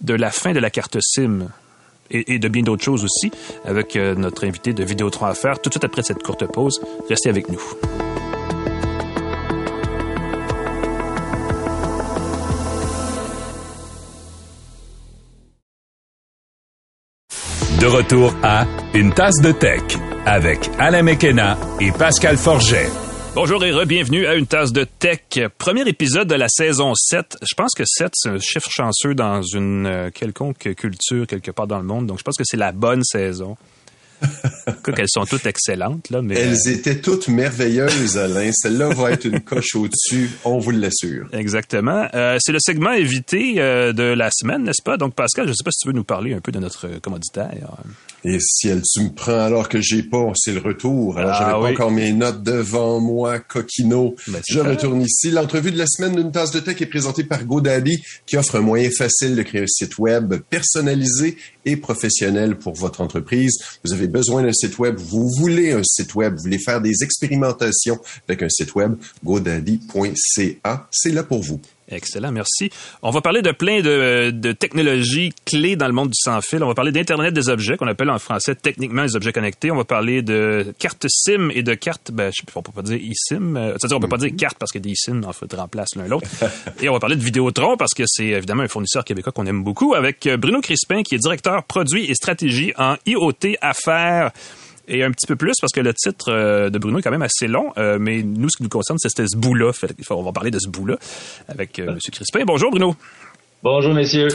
[0.00, 1.48] de la fin de la carte SIM
[2.10, 3.30] et, de bien d'autres choses aussi
[3.64, 6.80] avec euh, notre invité de Vidéotron à faire tout de suite après cette courte pause.
[7.08, 7.60] Restez avec nous.
[17.80, 18.64] De retour à
[18.94, 19.82] Une tasse de tech
[20.24, 22.88] avec Alain Mekena et Pascal Forget.
[23.34, 25.18] Bonjour et re-bienvenue à une tasse de tech.
[25.58, 27.38] Premier épisode de la saison 7.
[27.42, 31.66] Je pense que 7, c'est un chiffre chanceux dans une euh, quelconque culture quelque part
[31.66, 32.06] dans le monde.
[32.06, 33.56] Donc, je pense que c'est la bonne saison.
[34.84, 36.36] qu'elles sont toutes excellentes, là, mais...
[36.36, 38.52] Elles étaient toutes merveilleuses, Alain.
[38.52, 41.26] Celle-là va être une coche au-dessus, on vous l'assure.
[41.32, 42.06] Exactement.
[42.14, 44.96] Euh, c'est le segment évité euh, de la semaine, n'est-ce pas?
[44.96, 47.00] Donc, Pascal, je ne sais pas si tu veux nous parler un peu de notre
[47.00, 47.50] commoditaire.
[48.26, 51.18] Et si elle, tu me prends alors que j'ai pas, c'est le retour.
[51.18, 54.16] Alors, j'avais ah pas encore mes notes devant moi, coquino.
[54.28, 55.30] Ben, je retourne ici.
[55.30, 58.62] L'entrevue de la semaine d'une tasse de tech est présentée par GoDaddy, qui offre un
[58.62, 63.58] moyen facile de créer un site web personnalisé et professionnel pour votre entreprise.
[63.84, 67.02] Vous avez besoin d'un site web, vous voulez un site web, vous voulez faire des
[67.02, 71.60] expérimentations avec un site web, godaddy.ca, c'est là pour vous.
[71.94, 72.70] Excellent, merci.
[73.02, 76.62] On va parler de plein de, technologies clés dans le monde du sans-fil.
[76.62, 79.70] On va parler d'Internet des objets, qu'on appelle en français techniquement les objets connectés.
[79.70, 82.98] On va parler de cartes SIM et de cartes, ben, je on peut pas dire
[82.98, 83.56] eSIM.
[83.56, 86.06] Euh, c'est-à-dire, on peut pas dire carte parce que des SIM, en fait, remplacent l'un
[86.06, 86.28] l'autre.
[86.82, 89.62] et on va parler de Vidéotron parce que c'est évidemment un fournisseur québécois qu'on aime
[89.62, 94.32] beaucoup avec euh, Bruno Crispin qui est directeur produit et stratégie en IoT affaires
[94.88, 97.22] et un petit peu plus parce que le titre euh, de Bruno est quand même
[97.22, 99.72] assez long, euh, mais nous, ce qui nous concerne, c'est ce bout-là.
[100.10, 100.96] On va parler de ce bout-là
[101.48, 101.98] avec euh, M.
[102.12, 102.44] Crispin.
[102.46, 102.96] Bonjour, Bruno.
[103.62, 104.28] Bonjour, messieurs.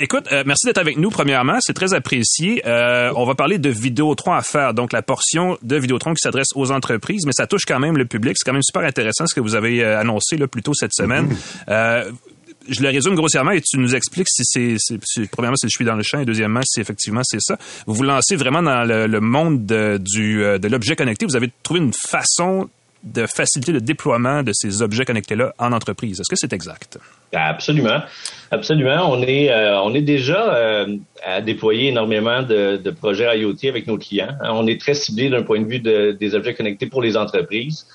[0.00, 1.58] écoute, merci d'être avec nous, premièrement.
[1.60, 2.60] C'est très apprécié.
[2.66, 6.72] on va parler de Vidéotron à faire, donc la portion de Vidéotron qui s'adresse aux
[6.72, 8.34] entreprises, mais ça touche quand même le public.
[8.36, 11.28] C'est quand même super intéressant ce que vous avez annoncé là, plus tôt cette semaine.
[12.68, 14.42] Je le résume grossièrement et tu nous expliques si
[14.78, 17.58] c'est, premièrement, si je suis dans le champ et deuxièmement, si effectivement c'est ça.
[17.86, 21.26] Vous vous lancez vraiment dans le, monde de, du, euh, de l'objet connecté.
[21.26, 22.68] Vous avez trouvé une façon
[23.02, 26.20] de faciliter le déploiement de ces objets connectés-là en entreprise.
[26.20, 26.98] Est-ce que c'est exact?
[27.34, 28.00] Absolument.
[28.50, 29.12] Absolument.
[29.12, 33.98] On est, euh, on est déjà euh, à déployer énormément de, projets IoT avec nos
[33.98, 34.34] clients.
[34.42, 37.86] On est très ciblé d'un point de vue de, des objets connectés pour les entreprises.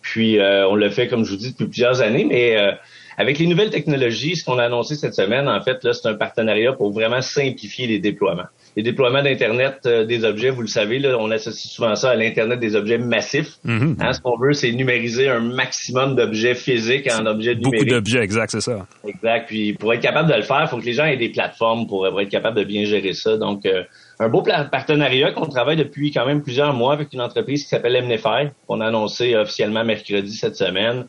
[0.00, 2.76] Puis, on le fait, comme je vous dis, depuis plusieurs années, mais
[3.16, 6.14] avec les nouvelles technologies, ce qu'on a annoncé cette semaine, en fait, là, c'est un
[6.14, 8.46] partenariat pour vraiment simplifier les déploiements.
[8.76, 12.16] Les déploiements d'Internet euh, des objets, vous le savez, là, on associe souvent ça à
[12.16, 13.58] l'Internet des objets massifs.
[13.64, 13.96] Mm-hmm.
[14.00, 17.80] Hein, ce qu'on veut, c'est numériser un maximum d'objets physiques en objets numériques.
[17.80, 18.86] Beaucoup d'objets, exact, c'est ça.
[19.06, 19.46] Exact.
[19.46, 21.86] Puis pour être capable de le faire, il faut que les gens aient des plateformes
[21.86, 23.36] pour, être capable de bien gérer ça.
[23.36, 23.84] Donc, euh,
[24.18, 28.02] un beau partenariat qu'on travaille depuis quand même plusieurs mois avec une entreprise qui s'appelle
[28.04, 31.06] MNFI, qu'on a annoncé officiellement mercredi cette semaine.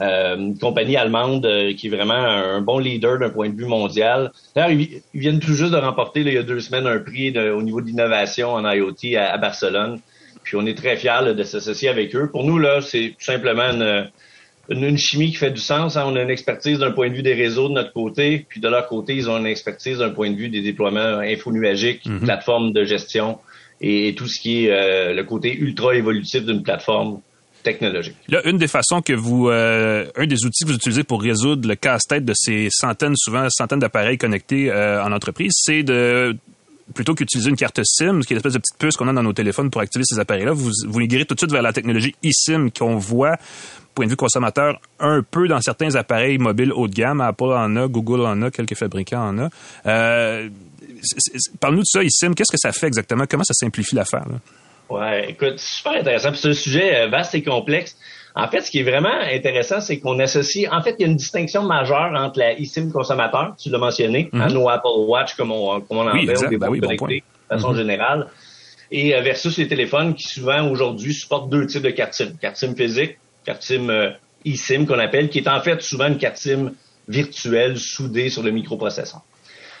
[0.00, 3.66] Euh, une compagnie allemande euh, qui est vraiment un bon leader d'un point de vue
[3.66, 4.30] mondial.
[4.54, 7.62] D'ailleurs, ils, viennent tout juste de remporter il y a deux semaines un prix au
[7.62, 9.98] niveau de l'innovation en IoT à, Barcelone.
[10.44, 12.28] Puis on est très fiers de s'associer avec eux.
[12.30, 14.08] Pour nous, là, c'est tout simplement une,
[14.68, 15.96] une, chimie qui fait du sens.
[15.96, 16.04] Hein.
[16.06, 18.68] On a une expertise d'un point de vue des réseaux de notre côté, puis de
[18.68, 22.72] leur côté, ils ont une expertise d'un point de vue des déploiements infonuagiques, mm plateformes
[22.72, 23.38] de gestion
[23.80, 27.20] et, tout ce qui est euh, le côté ultra évolutif d'une plateforme
[27.62, 28.16] technologique.
[28.28, 31.68] Là, une des façons que vous, euh, un des outils que vous utilisez pour résoudre
[31.68, 36.36] le casse-tête de ces centaines, souvent centaines d'appareils connectés euh, en entreprise, c'est de
[36.94, 39.32] plutôt qu'utiliser une carte SIM, qui est l'espèce de petite puce qu'on a dans nos
[39.32, 42.70] téléphones pour activer ces appareils-là, vous, vous guérez tout de suite vers la technologie eSIM
[42.70, 43.36] qu'on voit,
[43.94, 47.20] point de vue consommateur, un peu dans certains appareils mobiles haut de gamme.
[47.20, 49.48] Apple en a, Google en a, quelques fabricants en a.
[49.86, 50.48] Euh,
[51.60, 52.34] Parle-nous de ça, eSIM.
[52.34, 53.24] Qu'est-ce que ça fait exactement?
[53.28, 54.24] Comment ça simplifie l'affaire?
[54.90, 56.30] Ouais, écoute, super intéressant.
[56.34, 57.96] C'est un sujet euh, vaste et complexe.
[58.34, 60.70] En fait, ce qui est vraiment intéressant, c'est qu'on associe.
[60.70, 64.28] En fait, il y a une distinction majeure entre la eSIM consommateur, tu l'as mentionné,
[64.32, 67.56] mm nos Apple Watch, comme on, comme on en fait, ou des ben connectés de
[67.56, 67.76] façon mm-hmm.
[67.76, 68.26] générale,
[68.90, 72.32] et euh, versus les téléphones qui souvent aujourd'hui supportent deux types de carte SIM.
[72.40, 74.10] Carte SIM physique, carte SIM euh,
[74.44, 76.72] eSIM qu'on appelle, qui est en fait souvent une carte SIM
[77.08, 79.22] virtuelle soudée sur le microprocesseur.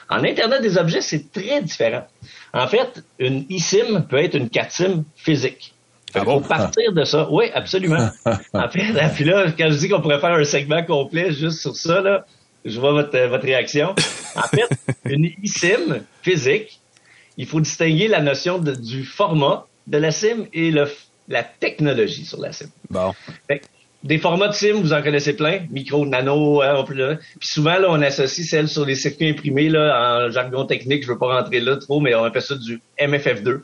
[0.08, 2.06] En Internet des objets, c'est très différent.
[2.52, 5.74] En fait, une eSIM peut être une carte SIM physique.
[6.14, 6.40] Ah bon?
[6.40, 8.08] partir de ça, oui, absolument.
[8.54, 11.76] en fait, puis là, quand je dis qu'on pourrait faire un segment complet juste sur
[11.76, 12.24] ça, là,
[12.64, 13.94] je vois votre, votre réaction.
[14.34, 14.68] En fait,
[15.04, 16.80] une eSIM physique,
[17.36, 20.90] il faut distinguer la notion du format de la SIM et le,
[21.28, 22.68] la technologie sur la SIM.
[22.88, 23.12] Bon
[24.04, 28.00] des formats de SIM, vous en connaissez plein, micro, nano, hein, puis souvent là, on
[28.00, 31.02] associe celles sur les circuits imprimés là en jargon technique.
[31.02, 33.60] Je veux pas rentrer là trop, mais on appelle ça du MFF2.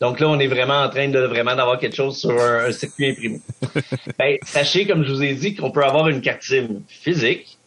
[0.00, 3.10] Donc là, on est vraiment en train de vraiment d'avoir quelque chose sur un, circuit
[3.10, 3.40] imprimé.
[4.18, 7.58] ben, sachez, comme je vous ai dit, qu'on peut avoir une carte SIM physique,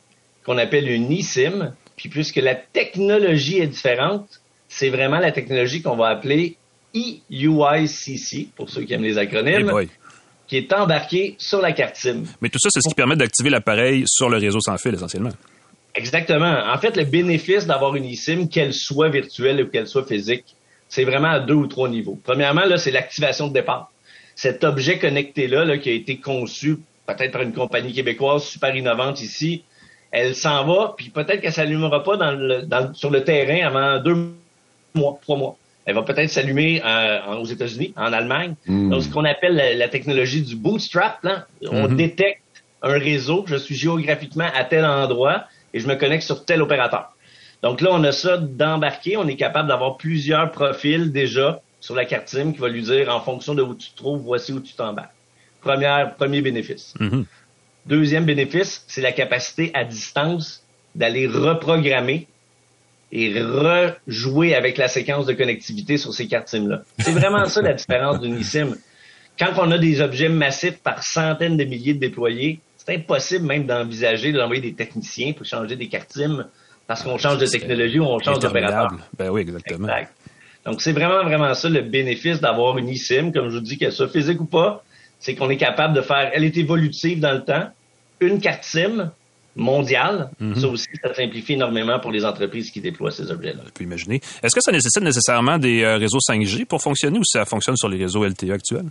[0.43, 5.95] qu'on appelle une eSIM, puis puisque la technologie est différente, c'est vraiment la technologie qu'on
[5.95, 6.57] va appeler
[6.95, 9.71] EUICC, pour ceux qui aiment les acronymes,
[10.47, 12.23] qui est embarquée sur la carte SIM.
[12.41, 15.31] Mais tout ça, c'est ce qui permet d'activer l'appareil sur le réseau sans fil, essentiellement.
[15.93, 16.63] Exactement.
[16.71, 20.45] En fait, le bénéfice d'avoir une eSIM, qu'elle soit virtuelle ou qu'elle soit physique,
[20.89, 22.17] c'est vraiment à deux ou trois niveaux.
[22.23, 23.91] Premièrement, là, c'est l'activation de départ.
[24.35, 29.21] Cet objet connecté-là, là, qui a été conçu peut-être par une compagnie québécoise super innovante
[29.21, 29.63] ici,
[30.11, 34.33] elle s'en va, puis peut-être qu'elle s'allumera pas dans sur le terrain avant deux
[34.93, 35.57] mois, trois mois.
[35.87, 38.55] Elle va peut-être s'allumer euh, aux États-Unis, en Allemagne.
[38.67, 38.89] Hmm.
[38.89, 41.95] Donc, ce qu'on appelle la, technologie du bootstrap, là, on hmm.
[41.95, 42.41] détecte
[42.83, 47.13] un réseau, je suis géographiquement à tel endroit et je me connecte sur tel opérateur.
[47.63, 49.17] Donc là, on a ça d'embarquer.
[49.17, 53.09] On est capable d'avoir plusieurs profils déjà sur la carte SIM qui va lui dire
[53.09, 55.15] en fonction de où tu te trouves, voici où tu t'embarques.
[55.61, 56.93] Première, premier bénéfice.
[56.99, 57.23] Mm-hmm.
[57.87, 60.63] Deuxième bénéfice, c'est la capacité à distance
[60.95, 62.27] d'aller reprogrammer
[63.11, 66.81] et rejouer avec la séquence de connectivité sur ces cartes SIM-là.
[66.99, 68.75] C'est vraiment ça la différence d'une eSIM.
[69.39, 73.65] Quand on a des objets massifs par centaines de milliers de déployés, c'est impossible même
[73.65, 76.47] d'envisager d'envoyer des techniciens pour changer des cartes SIM
[76.87, 78.97] parce qu'on change de technologie ou on change d'opérateur.
[79.17, 79.87] Ben oui, exactement.
[80.65, 83.91] Donc, c'est vraiment, vraiment ça le bénéfice d'avoir une eSIM, comme je vous dis, qu'elle
[83.91, 84.83] soit physique ou pas,
[85.19, 87.69] c'est qu'on est capable de faire, elle est évolutive dans le temps,
[88.19, 89.11] une carte SIM
[89.57, 90.29] mondiale.
[90.39, 90.55] Mhm.
[90.55, 93.61] Ça aussi, ça simplifie énormément pour les entreprises qui déploient ces objets-là.
[93.65, 94.21] Je peux imaginer.
[94.43, 97.89] Est-ce que ça nécessite nécessairement des euh, réseaux 5G pour fonctionner ou ça fonctionne sur
[97.89, 98.85] les réseaux LTE actuels?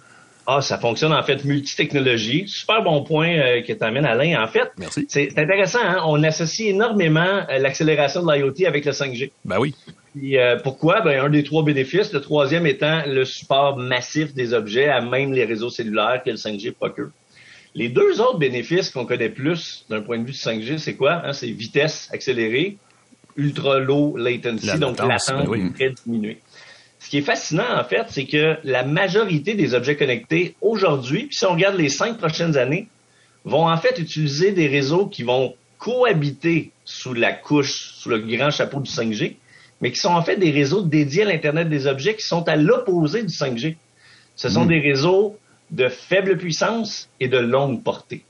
[0.48, 2.44] Ah, ça fonctionne en fait multi-technologie.
[2.46, 4.42] Super bon point euh, que tu amènes, Alain.
[4.42, 4.70] En fait,
[5.08, 5.80] c'est intéressant.
[5.82, 6.02] Hein?
[6.06, 9.32] On associe énormément euh, l'accélération de l'IoT avec le 5G.
[9.44, 9.74] Ben oui.
[10.34, 11.00] Euh, pourquoi?
[11.00, 12.12] Ben, un des trois bénéfices.
[12.12, 16.36] Le troisième étant le support massif des objets à même les réseaux cellulaires que le
[16.36, 17.10] 5G procure.
[17.76, 21.20] Les deux autres bénéfices qu'on connaît plus d'un point de vue du 5G, c'est quoi?
[21.26, 21.34] Hein?
[21.34, 22.78] C'est vitesse accélérée,
[23.36, 26.38] ultra low latency, donc latence ben très diminuée.
[26.98, 31.36] Ce qui est fascinant, en fait, c'est que la majorité des objets connectés aujourd'hui, puis
[31.36, 32.88] si on regarde les cinq prochaines années,
[33.44, 38.50] vont en fait utiliser des réseaux qui vont cohabiter sous la couche, sous le grand
[38.50, 39.36] chapeau du 5G,
[39.82, 42.56] mais qui sont en fait des réseaux dédiés à l'Internet des objets qui sont à
[42.56, 43.76] l'opposé du 5G.
[44.34, 44.68] Ce sont hmm.
[44.68, 45.36] des réseaux
[45.70, 48.24] de faible puissance et de longue portée.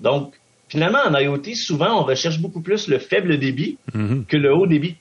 [0.00, 0.34] Donc,
[0.68, 4.22] finalement, en IoT, souvent, on recherche beaucoup plus le faible débit hmm.
[4.24, 4.96] que le haut débit.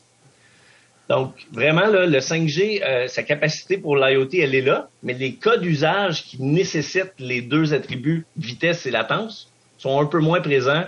[1.10, 5.36] Donc, vraiment, là, le 5G, euh, sa capacité pour l'IoT, elle est là, mais les
[5.36, 10.84] cas d'usage qui nécessitent les deux attributs, vitesse et latence, sont un peu moins présents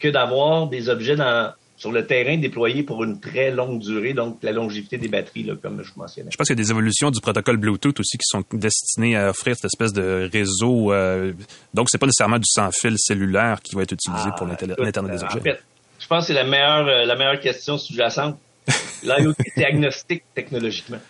[0.00, 4.36] que d'avoir des objets dans, sur le terrain déployés pour une très longue durée, donc
[4.42, 6.28] la longévité des batteries, là, comme je mentionnais.
[6.30, 9.30] Je pense qu'il y a des évolutions du protocole Bluetooth aussi qui sont destinées à
[9.30, 10.92] offrir cette espèce de réseau.
[10.92, 11.32] Euh,
[11.72, 15.24] donc, c'est pas nécessairement du sans-fil cellulaire qui va être utilisé pour ah, l'Internet des
[15.24, 15.38] objets.
[15.38, 15.62] En fait,
[15.98, 18.38] je pense que c'est la meilleure, euh, la meilleure question sous-jacente
[19.02, 21.00] L'IoT, c'est agnostique technologiquement.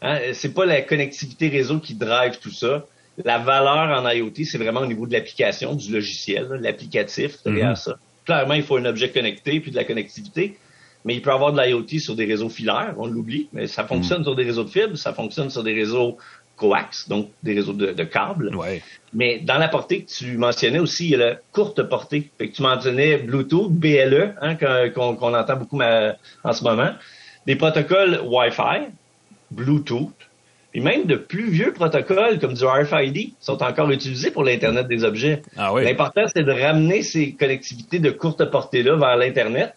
[0.00, 0.20] Hein?
[0.32, 2.86] C'est pas la connectivité réseau qui drive tout ça.
[3.24, 7.84] La valeur en IoT, c'est vraiment au niveau de l'application, du logiciel, l'applicatif derrière mm-hmm.
[7.84, 7.98] ça.
[8.30, 10.56] Clairement, il faut un objet connecté puis de la connectivité,
[11.04, 13.82] mais il peut y avoir de l'IoT sur des réseaux filaires, on l'oublie, mais ça
[13.84, 14.24] fonctionne mm.
[14.24, 16.16] sur des réseaux de fibres, ça fonctionne sur des réseaux
[16.54, 18.56] coax, donc des réseaux de, câbles.
[19.12, 22.30] Mais dans la portée que tu mentionnais aussi, il y a la courte portée.
[22.38, 26.92] Fait que tu mentionnais Bluetooth, BLE, hein, qu'on entend beaucoup en ce moment.
[27.46, 28.92] Des protocoles Wi-Fi,
[29.50, 30.12] Bluetooth,
[30.72, 35.04] et même de plus vieux protocoles comme du RFID sont encore utilisés pour l'Internet des
[35.04, 35.42] objets.
[35.56, 39.74] Ah L'important, c'est de ramener ces connectivités de courte portée-là vers l'Internet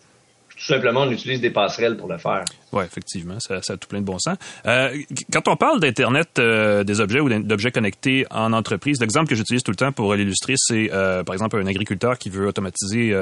[0.56, 2.43] tout simplement, on utilise des passerelles pour le faire.
[2.71, 4.38] Oui, effectivement, ça, ça, a tout plein de bon sens.
[4.65, 4.95] Euh,
[5.32, 9.63] quand on parle d'Internet euh, des objets ou d'objets connectés en entreprise, l'exemple que j'utilise
[9.63, 13.15] tout le temps pour l'illustrer, c'est euh, par exemple un agriculteur qui veut automatiser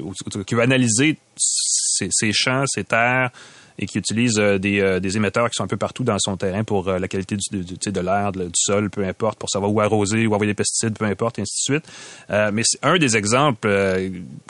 [0.00, 0.12] ou
[0.44, 3.30] qui veut analyser ses, ses champs, ses terres,
[3.78, 6.36] et qui utilise euh, des, euh, des, émetteurs qui sont un peu partout dans son
[6.36, 10.26] terrain pour euh, la qualité de l'air, du sol, peu importe, pour savoir où arroser,
[10.26, 12.52] où envoyer des pesticides, peu importe, et ainsi de suite.
[12.52, 13.68] mais c'est un des exemples,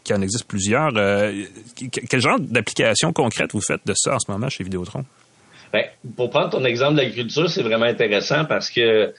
[0.04, 0.92] qui en existe plusieurs.
[2.08, 5.04] quel genre d'application concrète vous faites de ça en ce moment chez Vidéotron?
[5.72, 5.84] Ben,
[6.16, 9.12] pour prendre ton exemple de l'agriculture, c'est vraiment intéressant parce que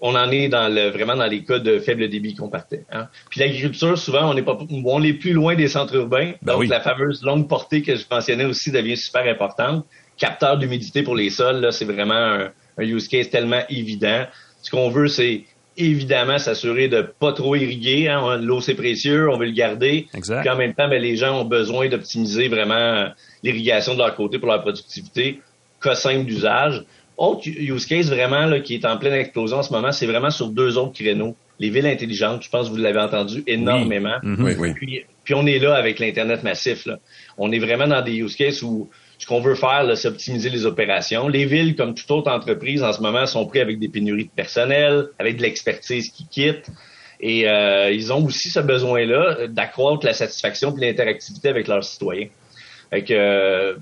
[0.00, 2.84] on en est dans le, vraiment dans les cas de faible débit qu'on partait.
[2.90, 3.08] Hein.
[3.30, 6.32] Puis l'agriculture, souvent, on n'est pas, on est plus loin des centres urbains.
[6.42, 9.84] Ben donc la fameuse longue portée que je mentionnais aussi devient super importante.
[10.16, 14.24] Capteur d'humidité pour les sols, là, c'est vraiment un, use case tellement évident.
[14.62, 15.44] Ce qu'on veut, c'est
[15.76, 18.08] évidemment s'assurer de pas trop irriguer.
[18.08, 18.38] Hein.
[18.38, 20.08] L'eau, c'est précieux, on veut le garder.
[20.14, 20.40] Exact.
[20.40, 23.10] Puis en même temps, ben, les gens ont besoin d'optimiser vraiment
[23.42, 25.40] l'irrigation de leur côté pour leur productivité.
[25.82, 26.82] Cas simple d'usage
[27.16, 30.30] Autre use case vraiment là, qui est en pleine explosion en ce moment, c'est vraiment
[30.30, 31.34] sur deux autres créneaux.
[31.58, 34.16] Les villes intelligentes, je pense que vous l'avez entendu énormément.
[34.22, 34.44] Mhm.
[34.44, 34.74] Oui, oui.
[34.74, 36.84] Puis, puis on est là avec l'Internet massif.
[36.84, 36.98] Là.
[37.38, 40.66] On est vraiment dans des use cases où ce qu'on veut faire, c'est optimiser les
[40.66, 41.28] opérations.
[41.28, 44.30] Les villes, comme toute autre entreprise, en ce moment, sont pris avec des pénuries de
[44.30, 46.66] personnel, avec de l'expertise qui quitte.
[47.20, 52.28] Et euh, ils ont aussi ce besoin-là d'accroître la satisfaction et l'interactivité avec leurs citoyens.
[52.90, 53.74] Fait que, euh,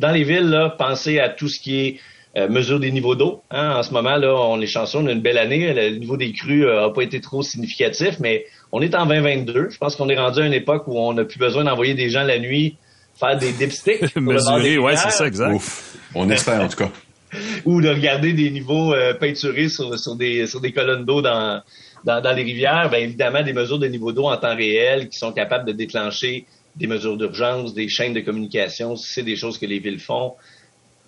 [0.00, 2.00] dans les villes, là, pensez à tout ce qui est
[2.36, 3.42] euh, mesure des niveaux d'eau.
[3.50, 3.76] Hein.
[3.76, 5.72] En ce moment, là, on est chanceux, on a une belle année.
[5.72, 9.68] Le niveau des crues n'a pas été trop significatif, mais on est en 2022.
[9.70, 12.08] Je pense qu'on est rendu à une époque où on n'a plus besoin d'envoyer des
[12.08, 12.76] gens la nuit
[13.18, 14.16] faire des dipsticks.
[14.16, 15.54] Mesurer, ouais, c'est ça, exact.
[15.54, 15.96] Ouf.
[16.14, 16.90] On espère, en tout cas.
[17.64, 21.62] Ou de regarder des niveaux euh, peinturés sur, sur, des, sur des colonnes d'eau dans,
[22.04, 22.90] dans, dans, les rivières.
[22.90, 26.46] Bien évidemment, des mesures de niveau d'eau en temps réel qui sont capables de déclencher
[26.76, 30.32] des mesures d'urgence, des chaînes de communication, c'est des choses que les villes font.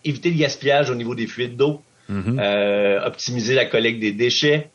[0.04, 2.40] Éviter le gaspillage au niveau des fuites d'eau, mm -hmm.
[2.40, 4.70] euh, optimiser la collecte des déchets.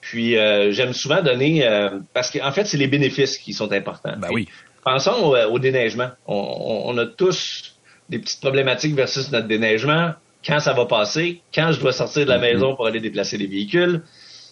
[0.00, 3.70] Puis euh, j'aime souvent donner euh, parce qu'en en fait, c'est les bénéfices qui sont
[3.72, 4.16] importants.
[4.18, 4.48] Ben oui.
[4.82, 6.10] Pensons au, au déneigement.
[6.26, 6.34] On,
[6.70, 7.74] on, on, a tous
[8.08, 10.12] des petites problématiques versus notre déneigement.
[10.46, 13.46] Quand ça va passer, quand je dois sortir de la maison pour aller déplacer les
[13.46, 14.00] véhicules?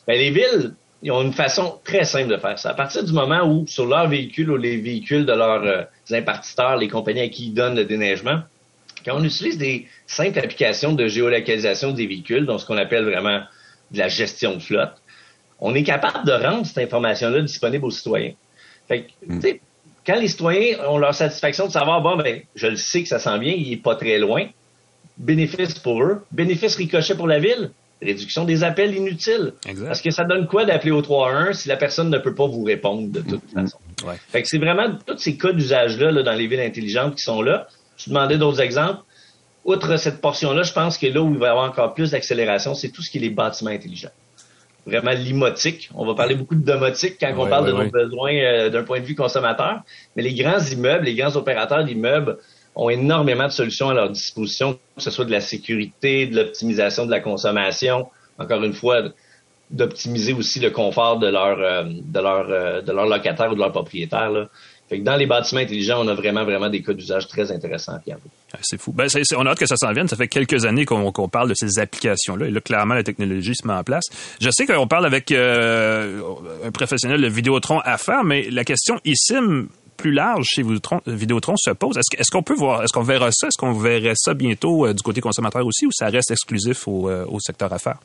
[0.07, 2.71] Ben, les villes, ils ont une façon très simple de faire ça.
[2.71, 6.77] À partir du moment où, sur leurs véhicules ou les véhicules de leurs euh, impartiteurs,
[6.77, 8.41] les compagnies à qui ils donnent le déneigement,
[9.05, 13.41] quand on utilise des simples applications de géolocalisation des véhicules, donc ce qu'on appelle vraiment
[13.91, 14.95] de la gestion de flotte,
[15.61, 18.33] on est capable de rendre cette information-là disponible aux citoyens.
[18.87, 19.59] Fait que, mm.
[20.07, 23.19] quand les citoyens ont leur satisfaction de savoir, bon, ben, je le sais que ça
[23.19, 24.47] s'en vient, il est pas très loin,
[25.17, 29.55] bénéfice pour eux, bénéfice ricochet pour la ville, réduction des appels inutiles.
[29.67, 29.87] Exact.
[29.87, 32.63] Parce que ça donne quoi d'appeler au 3-1 si la personne ne peut pas vous
[32.63, 33.65] répondre de toute Mm-hmm.
[33.65, 33.79] façon?
[34.07, 34.15] Ouais.
[34.29, 37.43] Fait que c'est vraiment tous ces cas d'usage-là là, dans les villes intelligentes qui sont
[37.43, 37.67] là.
[37.99, 39.03] Je demandais d'autres exemples?
[39.65, 42.75] Outre cette portion-là, je pense que là où il va y avoir encore plus d'accélération,
[42.75, 44.09] c'est tout ce qui est les bâtiments intelligents.
[44.87, 45.91] Vraiment l'imotique.
[45.95, 47.85] On va parler beaucoup de domotique quand Ouais, on parle ouais, de ouais.
[47.85, 49.83] nos besoins euh, d'un point de vue consommateur.
[50.17, 52.39] Mais les grands immeubles, les grands opérateurs d'immeubles
[52.75, 57.05] ont énormément de solutions à leur disposition, que ce soit de la sécurité, de l'optimisation
[57.05, 58.07] de la consommation,
[58.39, 59.03] encore une fois,
[59.71, 63.61] d'optimiser aussi le confort de leur euh, de leur euh, de leur locataire ou de
[63.61, 64.31] leur propriétaire.
[64.31, 64.49] Là.
[64.88, 67.98] Fait que dans les bâtiments intelligents, on a vraiment vraiment des cas d'usage très intéressants.
[68.53, 68.92] Ah, C'est fou.
[68.92, 70.09] Ben, on a hâte que ça s'en vienne.
[70.09, 72.46] Ça fait quelques années qu'on parle de ces applications-là.
[72.46, 74.05] Et là, clairement, la technologie se met en place.
[74.40, 76.22] Je sais qu'on parle avec euh,
[76.64, 81.55] un professionnel de Vidéotron à faire, mais la question eSIM plus large chez Vidéotron, Vidéotron
[81.59, 81.98] se pose.
[81.98, 83.48] Est-ce qu'on peut voir, est-ce qu'on verra ça?
[83.48, 87.11] Est-ce qu'on verrait ça bientôt euh, du côté consommateur aussi ou ça reste exclusif au,
[87.11, 87.98] euh, au secteur affaires?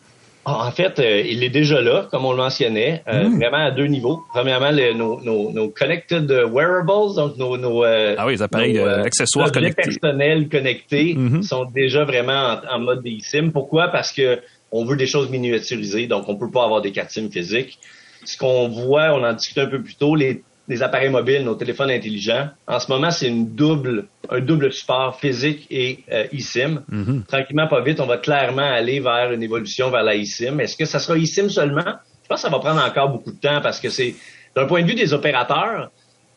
[0.46, 3.38] Ah, En fait, euh, il est déjà là, comme on le mentionnait, euh, Mm.
[3.38, 4.24] vraiment à deux niveaux.
[4.34, 8.74] Premièrement, le- nos, nos, nos connected wearables, donc nos, nos, euh, Ah oui, les appareils,
[8.74, 9.84] nos, euh, accessoires connectés.
[9.84, 11.44] personnels connectés Mhm.
[11.44, 13.52] sont déjà vraiment en, en mode eSIM.
[13.52, 13.88] Pourquoi?
[13.88, 14.40] Parce que
[14.74, 17.80] on veut des choses miniaturisées, donc on peut pas avoir des cartes SIM physiques.
[18.26, 21.56] Ce qu'on voit, on en discutait un peu plus tôt, les, les appareils mobiles, nos
[21.56, 26.84] téléphones intelligents, en ce moment, c'est une double, un double support physique et euh, eSIM.
[26.88, 27.24] Mhm.
[27.28, 30.60] Tranquillement, pas vite, on va clairement aller vers une évolution vers la eSIM.
[30.60, 31.82] Est-ce que ça sera eSIM seulement?
[32.24, 34.16] Je pense que ça va prendre encore beaucoup de temps parce que c'est,
[34.56, 35.92] d'un point de vue des opérateurs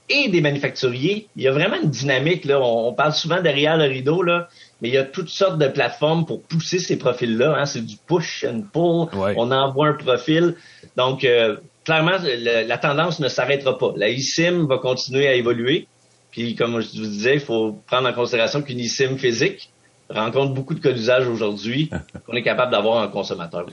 [0.09, 2.45] et des manufacturiers, il y a vraiment une dynamique.
[2.45, 2.61] Là.
[2.61, 4.49] On, on parle souvent derrière le rideau, là,
[4.81, 7.57] mais il y a toutes sortes de plateformes pour pousser ces profils-là.
[7.59, 7.67] Hein.
[7.67, 9.09] C'est du push and pull.
[9.19, 9.35] Ouais.
[9.37, 10.55] On envoie un profil.
[10.97, 13.93] Donc, euh, clairement, le- la tendance ne s'arrêtera pas.
[13.97, 15.87] La eSIM va continuer à évoluer.
[16.31, 19.71] Puis, comme je vous disais, il faut prendre en considération qu'une eSIM physique
[20.09, 21.91] rencontre beaucoup de cas d'usage aujourd'hui
[22.27, 23.67] qu'on est capable d'avoir en consommateur.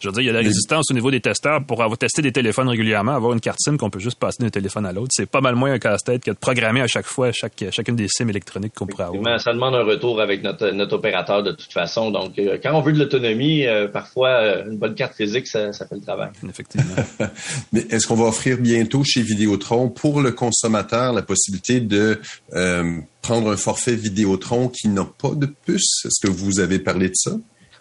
[0.00, 1.98] Je veux dire, il y a de la résistance au niveau des testeurs pour avoir
[1.98, 4.92] testé des téléphones régulièrement, avoir une carte SIM qu'on peut juste passer d'un téléphone à
[4.92, 5.08] l'autre.
[5.12, 8.08] C'est pas mal moins un casse-tête que de programmer à chaque fois chaque, chacune des
[8.08, 9.40] SIM électroniques qu'on pourrait avoir.
[9.40, 12.10] Ça demande un retour avec notre, notre opérateur de toute façon.
[12.10, 15.72] Donc, euh, quand on veut de l'autonomie, euh, parfois, euh, une bonne carte physique, ça,
[15.72, 16.30] ça fait le travail.
[16.48, 16.94] Effectivement.
[17.72, 22.20] Mais est-ce qu'on va offrir bientôt chez Vidéotron pour le consommateur la possibilité de
[22.54, 26.06] euh, prendre un forfait Vidéotron qui n'a pas de puce?
[26.06, 27.32] Est-ce que vous avez parlé de ça?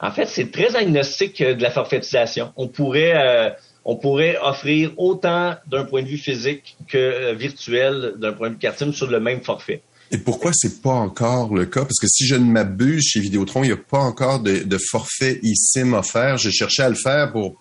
[0.01, 2.51] En fait, c'est très agnostique euh, de la forfaitisation.
[2.57, 3.49] On pourrait, euh,
[3.85, 8.55] on pourrait offrir autant d'un point de vue physique que euh, virtuel, d'un point de
[8.55, 9.81] vue carte SIM sur le même forfait.
[10.11, 11.83] Et pourquoi c'est pas encore le cas?
[11.83, 14.77] Parce que si je ne m'abuse, chez Vidéotron, il n'y a pas encore de, de
[14.77, 16.37] forfait eSIM offert.
[16.37, 17.55] J'ai cherché à le faire pour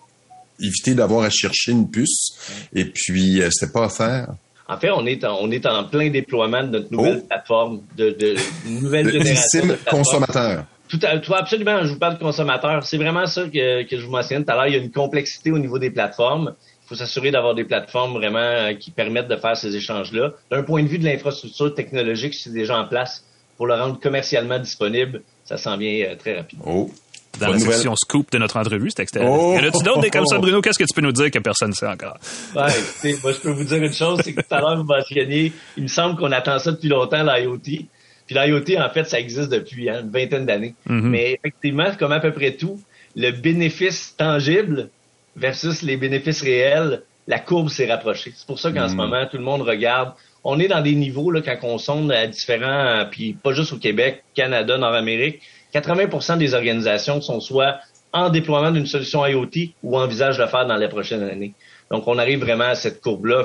[0.59, 2.33] éviter d'avoir à chercher une puce.
[2.73, 4.35] Et puis, euh, c'était pas offert.
[4.69, 7.27] En fait, on est en, on est en plein déploiement de notre nouvelle Oh.
[7.27, 8.35] plateforme, de, de,
[8.69, 9.65] nouvelle Le génération.
[9.67, 10.65] de consommateur.
[10.89, 12.85] Tout, à, tout absolument, je vous parle de consommateurs.
[12.85, 14.67] C'est vraiment ça que, que je vous mentionnais tout à l'heure.
[14.67, 16.53] Il y a une complexité au niveau des plateformes.
[16.85, 20.31] Il faut s'assurer d'avoir des plateformes vraiment euh, qui permettent de faire ces échanges-là.
[20.51, 23.25] D'un point de vue de l'infrastructure technologique, c'est déjà en place
[23.57, 25.21] pour le rendre commercialement disponible.
[25.43, 26.63] Ça s'en vient euh, très rapidement.
[26.67, 26.91] Oh.
[27.39, 28.89] Dans la section scoop de notre entrevue.
[28.89, 29.31] C'était extérieur.
[29.31, 30.01] Oh, y en a-tu d'autres?
[30.01, 30.61] Des comme ça, Bruno?
[30.61, 32.17] Qu'est-ce que tu peux nous dire que personne ne sait encore?
[32.55, 35.51] Ouais, moi, je peux vous dire une chose, c'est que tout à l'heure, vous mentionniez,
[35.75, 37.59] il me semble qu'on attend ça depuis longtemps, l'IoT.
[38.27, 40.75] Puis l'IoT, en fait, ça existe depuis hein, une vingtaine d'années.
[40.89, 41.01] Mm-hmm.
[41.01, 42.79] Mais effectivement, comme à peu près tout,
[43.15, 44.89] le bénéfice tangible
[45.35, 48.33] versus les bénéfices réels, la courbe s'est rapprochée.
[48.35, 48.97] C'est pour ça qu'en ce mm.
[48.97, 50.13] moment, tout le monde regarde.
[50.43, 53.77] On est dans des niveaux, là, quand on sonde à différents, puis pas juste au
[53.77, 55.41] Québec, Canada, Nord-Amérique,
[55.73, 57.79] 80% des organisations sont soit
[58.13, 61.53] en déploiement d'une solution IoT ou envisagent de le faire dans les prochaines années.
[61.91, 63.43] Donc, on arrive vraiment à cette courbe-là.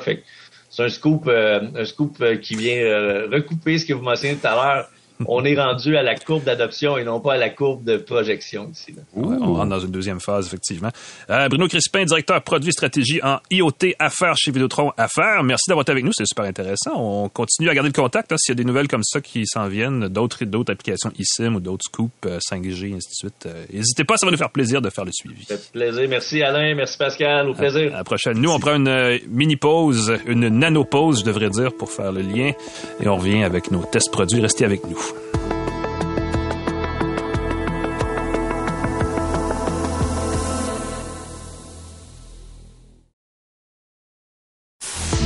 [0.71, 4.37] C'est un scoop, euh, un scoop euh, qui vient euh, recouper ce que vous mentionnez
[4.37, 4.89] tout à l'heure
[5.29, 8.71] on est rendu à la courbe d'adoption et non pas à la courbe de projection
[8.71, 8.95] ici.
[9.15, 10.91] on rentre dans une deuxième phase, effectivement.
[11.31, 15.43] Euh, Bruno Crispin, directeur produit stratégie en IoT Affaires chez Vidéotron Affaires.
[15.43, 16.93] Merci d'avoir été avec nous, c'est super intéressant.
[16.97, 19.47] On continue à garder le contact hein, s'il y a des nouvelles comme ça qui
[19.47, 23.47] s'en viennent, d'autres d'autres applications eSIM ou d'autres scoops 5G, euh, ainsi de suite.
[23.47, 25.47] Euh, n'hésitez pas, ça va nous faire plaisir de faire le suivi.
[25.73, 26.09] plaisir.
[26.09, 27.95] Merci Alain, merci Pascal, au plaisir.
[27.95, 28.39] À, la prochaine.
[28.39, 32.23] Nous, on prend une mini pause, une nano pause, je devrais dire, pour faire le
[32.23, 32.53] lien
[33.01, 34.41] et on revient avec nos tests produits.
[34.41, 35.12] Restez avec nous.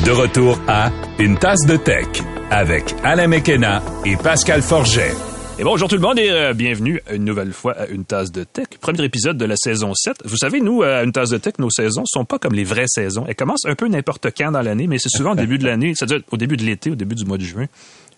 [0.07, 2.07] De retour à Une tasse de tech
[2.49, 5.11] avec Alain Mekena et Pascal Forget.
[5.59, 8.45] Et bonjour tout le monde et euh, bienvenue une nouvelle fois à Une tasse de
[8.45, 10.18] tech, premier épisode de la saison 7.
[10.24, 12.87] Vous savez, nous, à Une tasse de tech, nos saisons sont pas comme les vraies
[12.87, 13.24] saisons.
[13.26, 15.95] Elles commencent un peu n'importe quand dans l'année, mais c'est souvent au début de l'année,
[15.97, 17.66] c'est-à-dire au début de l'été, au début du mois de juin,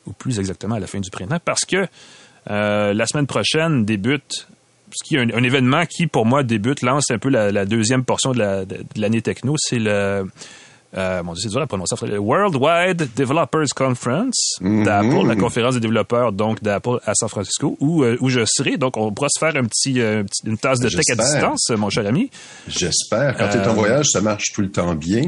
[0.09, 1.87] ou plus exactement à la fin du printemps, parce que
[2.51, 4.49] euh, la semaine prochaine débute
[4.91, 8.33] ce qui est un, événement qui, pour moi, débute, lance un peu la, deuxième portion
[8.33, 9.55] de l'année techno.
[9.59, 10.25] C'est le
[10.97, 11.95] euh, mon Dieu, c'est dur à prononcer.
[12.18, 14.84] Worldwide Developers Conference mm-hmm.
[14.84, 18.78] d'Apple, la conférence des développeurs donc d'Apple à San Francisco, où, euh, où je serai.
[18.78, 21.91] Donc, on pourra se faire un petit, euh, une tasse de tech à distance, mon
[21.91, 22.30] cher ami.
[22.68, 23.36] J'espère.
[23.36, 25.22] Quand tu es en voyage, ça marche tout le temps bien.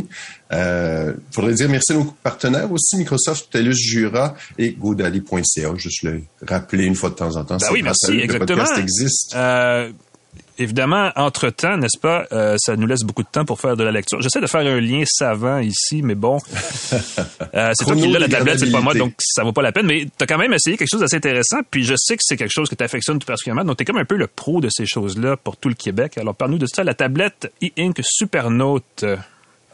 [0.52, 5.74] Il faudrait dire merci à nos partenaires aussi, Microsoft, TELUS, Jura et GoDaddy.ca.
[5.76, 7.58] Juste le rappeler une fois de temps en temps.
[7.58, 8.64] Ben oui, merci, exactement.
[8.64, 9.36] Le existe
[10.58, 13.90] évidemment, entre-temps, n'est-ce pas, euh, ça nous laisse beaucoup de temps pour faire de la
[13.90, 14.20] lecture.
[14.20, 16.38] J'essaie de faire un lien savant ici, mais bon,
[17.54, 19.72] euh, c'est toi qui l'as, la tablette, c'est pas moi, donc ça vaut pas la
[19.72, 19.86] peine.
[19.86, 22.36] Mais tu as quand même essayé quelque chose d'assez intéressant, puis je sais que c'est
[22.36, 23.64] quelque chose que tu affectionnes tout particulièrement.
[23.64, 26.18] Donc, tu es comme un peu le pro de ces choses-là pour tout le Québec.
[26.18, 29.04] Alors, parle-nous de ça, la tablette e-ink Supernote.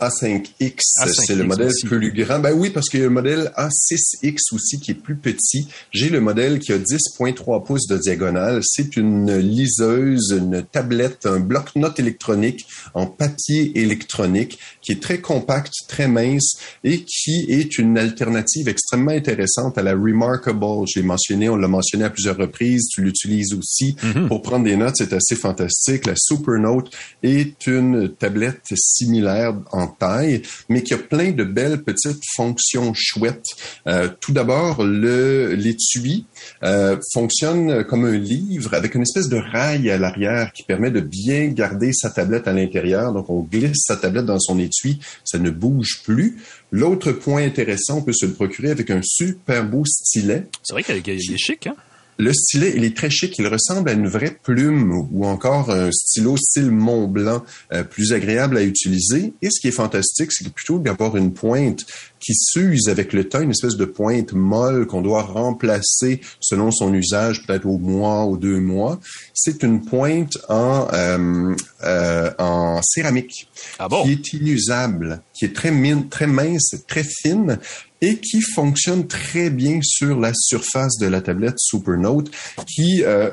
[0.01, 0.79] A5X,
[1.27, 2.39] c'est le modèle plus grand.
[2.39, 5.69] Ben oui, parce qu'il y a le modèle A6X aussi qui est plus petit.
[5.91, 8.61] J'ai le modèle qui a 10.3 pouces de diagonale.
[8.63, 15.73] C'est une liseuse, une tablette, un bloc-notes électronique en papier électronique qui est très compact,
[15.89, 20.87] très mince et qui est une alternative extrêmement intéressante à la Remarkable.
[20.87, 22.89] J'ai mentionné, on l'a mentionné à plusieurs reprises.
[22.89, 24.29] Tu l'utilises aussi mm-hmm.
[24.29, 24.97] pour prendre des notes.
[24.97, 26.07] C'est assez fantastique.
[26.07, 26.91] La Supernote
[27.23, 33.45] est une tablette similaire en taille, mais qui a plein de belles petites fonctions chouettes.
[33.87, 36.27] Euh, tout d'abord, l'étui
[36.63, 41.01] euh, fonctionne comme un livre avec une espèce de rail à l'arrière qui permet de
[41.01, 43.13] bien garder sa tablette à l'intérieur.
[43.13, 46.39] Donc, on glisse sa tablette dans son étui, ça ne bouge plus.
[46.73, 50.47] L'autre point intéressant, on peut se le procurer avec un super beau stylet.
[50.63, 51.77] C'est vrai qu'il est chic, hein?
[52.19, 53.39] Le stylet, il est très chic.
[53.39, 58.15] Il ressemble à une vraie plume ou encore un stylo style Mont Blanc, euh, plus
[58.15, 59.35] agréable à utiliser.
[59.43, 61.85] Et ce qui est fantastique, c'est plutôt d'avoir une pointe
[62.27, 66.93] qui s'use avec le temps, une espèce de pointe molle qu'on doit remplacer selon son
[66.93, 68.99] usage, peut-être au mois ou deux mois,
[69.33, 71.55] c'est une pointe en, euh,
[71.85, 73.49] euh, en céramique
[73.79, 77.61] ah qui est inusable, qui est très, mine, très mince, très fine
[78.01, 82.29] et qui fonctionne très bien sur la surface de la tablette Supernote
[82.67, 83.31] qui euh,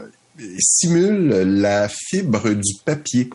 [0.60, 3.30] simule la fibre du papier.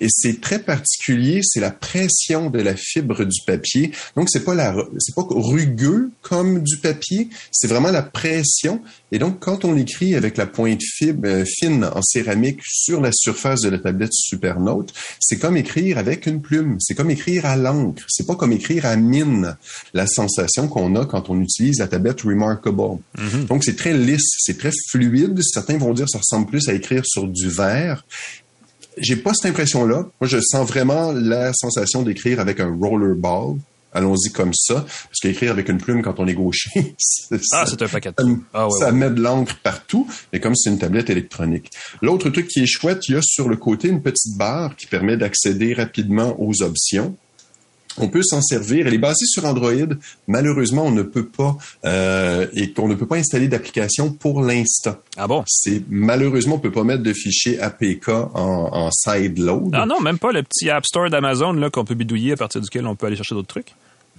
[0.00, 3.90] Et c'est très particulier, c'est la pression de la fibre du papier.
[4.16, 8.80] Donc c'est pas la c'est pas rugueux comme du papier, c'est vraiment la pression.
[9.12, 13.10] Et donc quand on écrit avec la pointe fibre euh, fine en céramique sur la
[13.12, 17.56] surface de la tablette Supernote, c'est comme écrire avec une plume, c'est comme écrire à
[17.56, 19.56] l'encre, c'est pas comme écrire à mine.
[19.94, 22.98] La sensation qu'on a quand on utilise la tablette Remarkable.
[23.18, 23.46] Mm-hmm.
[23.46, 25.40] Donc c'est très lisse, c'est très fluide.
[25.42, 28.04] Certains vont dire que ça ressemble plus à écrire sur du verre
[28.96, 30.06] j'ai pas cette impression-là.
[30.20, 33.56] Moi, je sens vraiment la sensation d'écrire avec un rollerball.
[33.92, 36.94] Allons-y comme ça, parce qu'écrire avec une plume quand on est gaucher,
[37.52, 38.10] ah, c'est un paquet.
[38.52, 41.70] Ah, ça met de l'encre partout, mais comme c'est une tablette électronique.
[42.02, 44.86] L'autre truc qui est chouette, il y a sur le côté une petite barre qui
[44.86, 47.16] permet d'accéder rapidement aux options.
[47.98, 48.86] On peut s'en servir.
[48.86, 49.72] Elle est basée sur Android.
[50.26, 54.96] Malheureusement, on ne peut pas euh, et qu'on ne peut pas installer d'application pour l'instant.
[55.16, 55.44] Ah bon?
[55.46, 59.70] C'est malheureusement, on peut pas mettre de fichier APK en, en side load.
[59.74, 62.60] Ah non, même pas le petit App Store d'Amazon là qu'on peut bidouiller à partir
[62.60, 63.74] duquel on peut aller chercher d'autres trucs.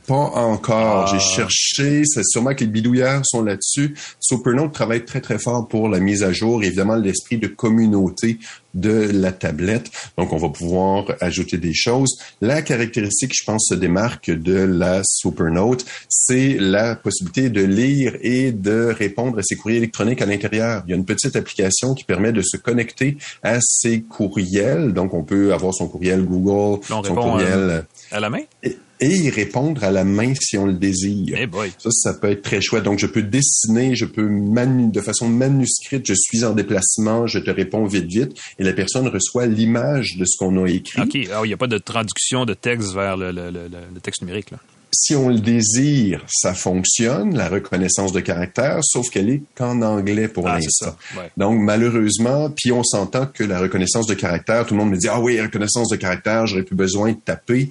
[0.08, 1.05] Pas encore.
[1.08, 1.12] Ah.
[1.12, 2.03] J'ai cherché.
[2.05, 3.93] C'est sûrement que les bidouilleurs sont là-dessus.
[4.20, 6.64] Supernote travaille très, très fort pour la mise à jour.
[6.64, 8.39] Évidemment, l'esprit de communauté
[8.74, 9.89] de la tablette.
[10.18, 12.18] Donc, on va pouvoir ajouter des choses.
[12.41, 18.51] La caractéristique, je pense, se démarque de la Supernote, c'est la possibilité de lire et
[18.51, 20.84] de répondre à ses courriers électroniques à l'intérieur.
[20.86, 24.93] Il y a une petite application qui permet de se connecter à ses courriels.
[24.93, 27.49] Donc, on peut avoir son courriel Google, On son courriel...
[27.53, 27.82] euh,
[28.12, 28.41] À la main?
[28.64, 31.35] et, et y répondre à la main si on le désire.
[31.39, 31.71] Eh boy.
[31.77, 32.83] Ça, ça peut être très chouette.
[32.83, 37.39] Donc, je peux dessiner, je peux manu de façon manuscrite, je suis en déplacement, je
[37.39, 41.01] te réponds vite, vite, et la personne reçoit l'image de ce qu'on a écrit.
[41.01, 41.17] OK.
[41.33, 44.21] Ah, il n'y a pas de traduction de texte vers le, le- le- le texte
[44.21, 44.51] numérique.
[44.51, 44.57] Là?
[44.93, 50.27] Si on le désire, ça fonctionne, la reconnaissance de caractère, sauf qu'elle est qu'en anglais
[50.29, 50.95] pour Ah, l'instant.
[51.17, 51.29] Ouais.
[51.35, 55.07] Donc, malheureusement, puis on s'entend que la reconnaissance de caractère, tout le monde me dit,
[55.09, 57.69] ah oui, reconnaissance de caractère, j'aurais plus besoin de taper.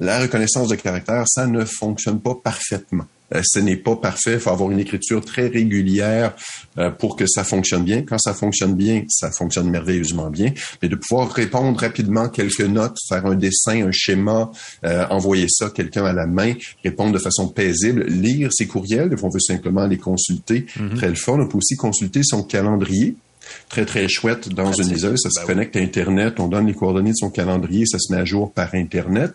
[0.00, 3.04] La reconnaissance de caractère, ça ne fonctionne pas parfaitement.
[3.34, 4.34] Euh, ce n'est pas parfait.
[4.34, 6.34] Il faut avoir une écriture très régulière
[6.78, 8.02] euh, pour que ça fonctionne bien.
[8.02, 10.52] Quand ça fonctionne bien, ça fonctionne merveilleusement bien.
[10.80, 14.50] Mais de pouvoir répondre rapidement quelques notes, faire un dessin, un schéma,
[14.84, 19.14] euh, envoyer ça à quelqu'un à la main, répondre de façon paisible, lire ses courriels,
[19.22, 20.64] on veut simplement les consulter.
[20.96, 21.38] Très le fun.
[21.38, 23.14] On peut aussi consulter son calendrier.
[23.68, 25.20] Très, très chouette dans une liseuse.
[25.22, 25.46] Ça se Ben oui.
[25.54, 26.38] connecte à Internet.
[26.38, 27.86] On donne les coordonnées de son calendrier.
[27.86, 29.32] Ça se met à jour par Internet.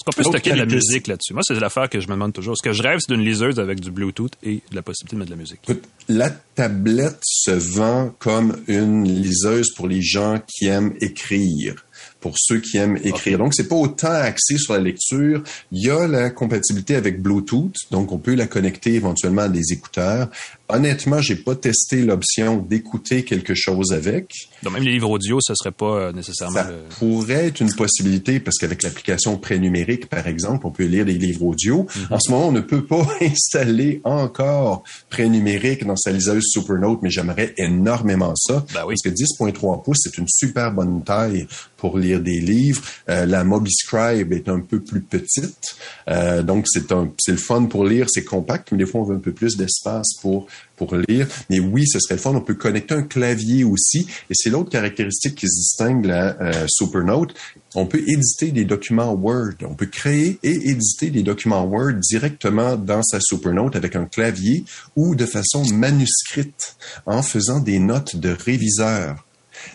[0.00, 1.34] Est-ce qu'on peut stocker de la musique là-dessus?
[1.34, 2.56] Moi, c'est l'affaire que je me demande toujours.
[2.56, 5.18] Ce que je rêve, c'est d'une liseuse avec du Bluetooth et de la possibilité de
[5.18, 5.60] mettre de la musique.
[5.64, 11.84] Écoute, la tablette se vend comme une liseuse pour les gens qui aiment écrire,
[12.18, 13.36] pour ceux qui aiment écrire.
[13.36, 15.42] Donc, c'est pas autant axé sur la lecture.
[15.70, 19.74] Il y a la compatibilité avec Bluetooth, donc on peut la connecter éventuellement à des
[19.74, 20.30] écouteurs.
[20.72, 24.32] Honnêtement, j'ai pas testé l'option d'écouter quelque chose avec.
[24.62, 26.76] Donc, même les livres audio, ce serait pas euh, nécessairement Ça le...
[26.98, 31.44] pourrait être une possibilité parce qu'avec l'application prénumérique, par exemple, on peut lire des livres
[31.44, 31.86] audio.
[31.94, 32.06] Mhm.
[32.10, 37.10] En ce moment, on ne peut pas installer encore prénumérique dans sa liseuse Supernote, mais
[37.10, 38.64] j'aimerais énormément ça.
[38.74, 38.94] Ben oui.
[39.02, 41.46] Parce que 10.3 pouces, c'est une super bonne taille
[41.76, 42.82] pour lire des livres.
[43.08, 45.76] Euh, la MobiScribe est un peu plus petite.
[46.08, 49.04] Euh, donc, c'est un, c'est le fun pour lire, c'est compact, mais des fois, on
[49.04, 50.46] veut un peu plus d'espace pour
[50.76, 51.28] pour lire.
[51.50, 52.34] Mais oui, ce serait le fun.
[52.34, 54.06] On peut connecter un clavier aussi.
[54.30, 57.34] Et c'est l'autre caractéristique qui se distingue la euh, Supernote.
[57.74, 59.54] On peut éditer des documents Word.
[59.62, 64.64] On peut créer et éditer des documents Word directement dans sa Supernote avec un clavier
[64.96, 69.24] ou de façon manuscrite en faisant des notes de réviseur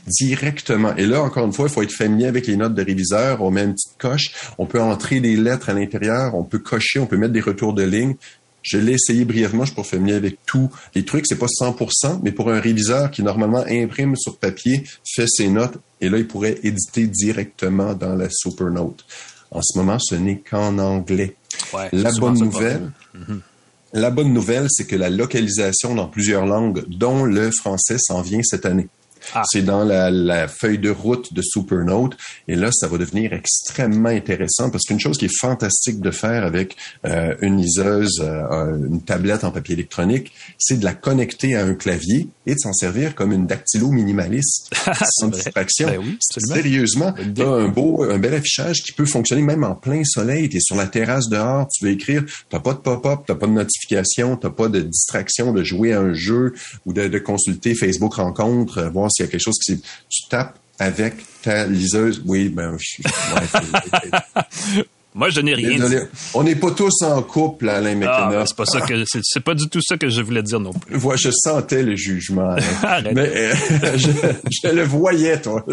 [0.08, 0.96] directement.
[0.96, 3.42] Et là, encore une fois, il faut être familier avec les notes de réviseur.
[3.42, 4.32] On met une petite coche.
[4.58, 6.36] On peut entrer des lettres à l'intérieur.
[6.36, 7.00] On peut cocher.
[7.00, 8.16] On peut mettre des retours de ligne.
[8.66, 11.28] Je l'ai essayé brièvement, je suis pas familier avec tous les trucs.
[11.28, 15.78] C'est pas 100%, mais pour un réviseur qui normalement imprime sur papier, fait ses notes,
[16.02, 19.06] et là, il pourrait éditer directement dans la Supernote.
[19.52, 21.36] En ce moment, ce n'est qu'en anglais.
[21.74, 23.42] Ouais, La nouvelle, problème.
[23.94, 28.42] la bonne nouvelle, c'est que la localisation dans plusieurs langues, dont le français, s'en vient
[28.44, 28.88] cette année.
[29.34, 29.44] Ah.
[29.52, 32.18] C'est dans la, la feuille de route de Supernote.
[32.48, 36.44] Et là, ça va devenir extrêmement intéressant parce qu'une chose qui est fantastique de faire
[36.44, 41.66] avec euh, une liseuse, euh, une tablette en papier électronique, c'est de la connecter à
[41.66, 44.74] un clavier et de s'en servir comme une dactylo minimaliste
[45.20, 45.42] sans vrai.
[45.42, 45.88] distraction.
[45.90, 46.18] Ben oui.
[46.20, 50.50] Sérieusement, t'as un beau, un bel affichage qui peut fonctionner même en plein soleil.
[50.50, 53.52] T'es sur la terrasse dehors, tu veux écrire, t'as pas de pop-up, t'as pas de
[53.52, 56.54] notification, t'as pas de distraction de jouer à un jeu
[56.86, 60.28] ou de, de consulter Facebook rencontre, euh, voir s'il y a quelque chose qui tu
[60.30, 62.22] tapes avec ta liseuse.
[62.26, 63.02] Oui, ben, je-
[64.74, 64.84] ouais,
[65.16, 66.02] Moi, je n'ai rien désolé.
[66.02, 66.06] dit.
[66.34, 68.30] On n'est pas tous en couple, Alain Ah, McKenna.
[68.40, 68.94] ben, c'est pas ça que
[69.24, 70.98] c'est, pas du tout ça que je voulais dire non plus.
[70.98, 72.54] Vois, je sentais le jugement.
[72.84, 73.16] Arrête.
[73.16, 73.54] Mais euh,
[73.96, 74.08] je,
[74.52, 75.66] je le voyais, toi.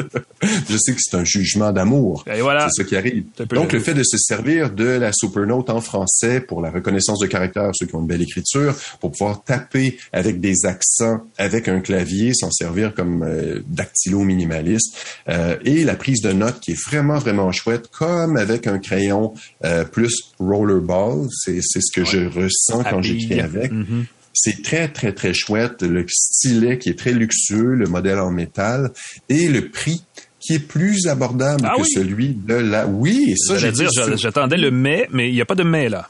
[0.71, 2.25] Je sais que c'est un jugement d'amour.
[2.33, 2.69] Et voilà.
[2.71, 3.25] C'est ça qui arrive.
[3.51, 7.19] Donc, le- le fait de se servir de la Supernote en français pour la reconnaissance
[7.19, 11.67] de caractère, ceux qui ont une belle écriture, pour pouvoir taper avec des accents, avec
[11.67, 14.97] un clavier, s'en servir comme euh, dactylo minimaliste,
[15.29, 19.32] euh, et la prise de notes qui est vraiment, vraiment chouette, comme avec un crayon
[19.65, 21.27] euh, plus rollerball.
[21.31, 23.73] C'est ce que je ressens quand j'écris avec.
[23.73, 24.07] Mhm.
[24.35, 25.83] C'est très, très, très chouette.
[25.83, 28.91] Le stylet qui est très luxueux, le modèle en métal
[29.29, 30.03] et le prix
[30.41, 31.89] qui est plus abordable Ah que oui?
[31.95, 32.87] celui de la...
[32.87, 35.89] Oui, ça, j'ai J'allais dire, j'attendais le mais, mais il n'y a pas de mais
[35.89, 36.09] là.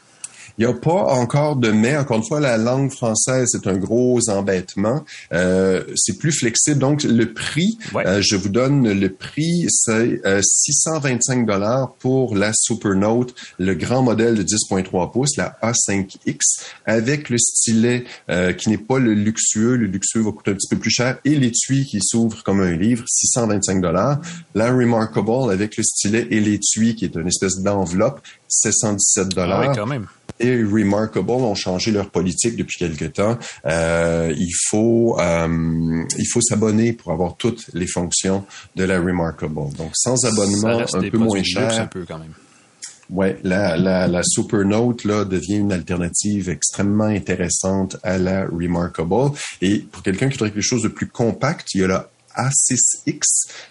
[0.59, 1.97] Il n'y a pas encore de mais.
[1.97, 5.05] Encore une fois, la langue française, c'est un gros embêtement.
[5.33, 6.79] Euh, c'est plus flexible.
[6.79, 13.35] Donc, le prix, euh, je vous donne le prix, c'est 625 dollars pour la Supernote,
[13.59, 16.39] le grand modèle de 10.3 pouces, la A5X,
[16.87, 18.05] avec le stylet
[18.59, 19.77] qui n'est pas le luxueux.
[19.77, 22.77] Le luxueux va coûter un petit peu plus cher et l'étui qui s'ouvre comme un
[22.77, 24.21] livre, 625 dollars.
[24.55, 28.21] La Remarkable avec le stylet et l'étui qui est une espèce d'enveloppe,
[28.53, 29.71] 717 dollars.
[29.71, 30.07] Ah quand même.
[30.39, 33.39] Et Remarkable ont changé leur politique depuis quelque temps.
[33.67, 38.45] Euh, il faut euh, il faut s'abonner pour avoir toutes les fonctions
[38.77, 39.73] de la Remarkable.
[39.77, 41.81] Donc sans abonnement, un peu moins cher.
[41.81, 42.33] Un peu quand même.
[43.11, 49.37] Ouais, la, la, la Supernote là devient une alternative extrêmement intéressante à la Remarkable.
[49.61, 53.21] Et pour quelqu'un qui voudrait quelque chose de plus compact, il y a la a6X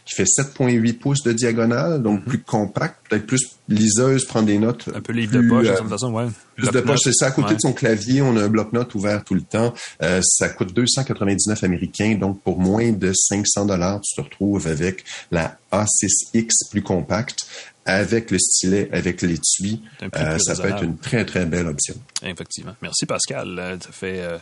[0.05, 2.26] qui fait 7.8 pouces de diagonale, donc mhm.
[2.26, 4.89] plus compact, peut-être plus liseuse, prendre des notes.
[4.93, 6.28] Un peu livre de poche, de toute façon, ouais.
[6.55, 7.28] Plus de poche, c'est ça.
[7.28, 9.74] À côté de son clavier, on a un bloc-notes ouvert tout le temps.
[10.03, 15.03] Euh, ça coûte 299 américains, donc pour moins de 500 dollars, tu te retrouves avec
[15.32, 17.45] la A6X plus compacte
[17.86, 21.95] avec le stylet, avec l'étui, euh, ça peut être une très, très belle option.
[22.23, 22.75] Effectivement.
[22.82, 23.57] Merci, Pascal.
[23.57, 24.38] Euh, ça fait euh,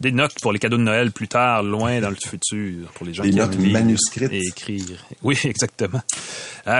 [0.00, 3.14] des notes pour les cadeaux de Noël plus tard, loin dans le futur, pour les
[3.14, 4.30] gens des qui notes manuscrites.
[4.30, 5.06] Et écrire.
[5.22, 6.02] Oui, exactement.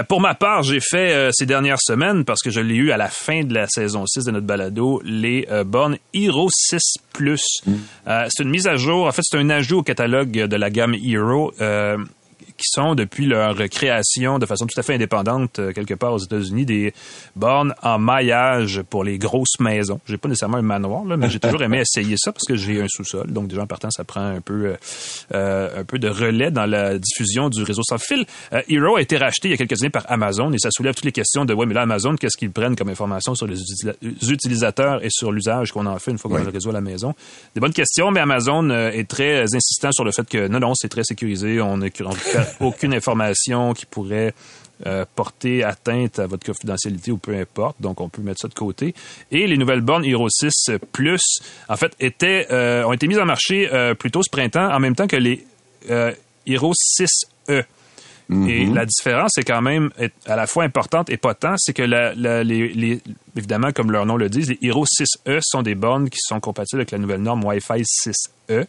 [0.08, 3.08] pour ma part, j'ai fait ces dernières semaines, parce que je l'ai eu à la
[3.08, 6.78] fin de la saison 6 de notre balado, les bornes Hero 6
[7.12, 7.62] Plus.
[7.64, 7.72] Mm.
[8.28, 9.06] c'est une mise à jour.
[9.06, 11.54] En fait, c'est un ajout au catalogue de la gamme Hero
[12.56, 16.18] qui sont, depuis leur création de façon tout à fait indépendante, euh, quelque part aux
[16.18, 16.92] États-Unis, des
[17.34, 20.00] bornes en maillage pour les grosses maisons.
[20.06, 22.80] J'ai pas nécessairement un manoir, là, mais j'ai toujours aimé essayer ça parce que j'ai
[22.80, 23.30] un sous-sol.
[23.30, 24.76] Donc, déjà, en partant, ça prend un peu, euh,
[25.34, 28.24] euh, un peu de relais dans la diffusion du réseau sans fil.
[28.68, 31.04] Hero a été racheté il y a quelques années par Amazon et ça soulève toutes
[31.04, 33.58] les questions de, ouais, mais là, Amazon, qu'est-ce qu'ils prennent comme information sur les
[34.30, 36.80] utilisateurs et sur l'usage qu'on en fait une fois qu'on a le réseau à la
[36.80, 37.14] maison?
[37.54, 40.88] Des bonnes questions, mais Amazon est très insistant sur le fait que non, non, c'est
[40.88, 41.60] très sécurisé.
[41.60, 42.10] On, est, on
[42.60, 44.34] aucune information qui pourrait
[44.84, 47.80] euh, porter atteinte à votre confidentialité ou peu importe.
[47.80, 48.94] Donc, on peut mettre ça de côté.
[49.30, 50.52] Et les nouvelles bornes Hero 6
[50.92, 51.40] Plus,
[51.70, 54.78] en fait, étaient, euh, ont été mises en marché euh, plus tôt ce printemps, en
[54.78, 55.46] même temps que les
[56.46, 57.64] Hero 6E.
[58.28, 58.48] Mm-hmm.
[58.50, 59.90] Et la différence est quand même
[60.26, 61.82] à la fois importante et tant, c'est que
[62.42, 63.00] les,
[63.34, 66.80] évidemment, comme leur nom le dit, les Hero 6E sont des bornes qui sont compatibles
[66.80, 68.66] avec la nouvelle norme Wi-Fi 6E,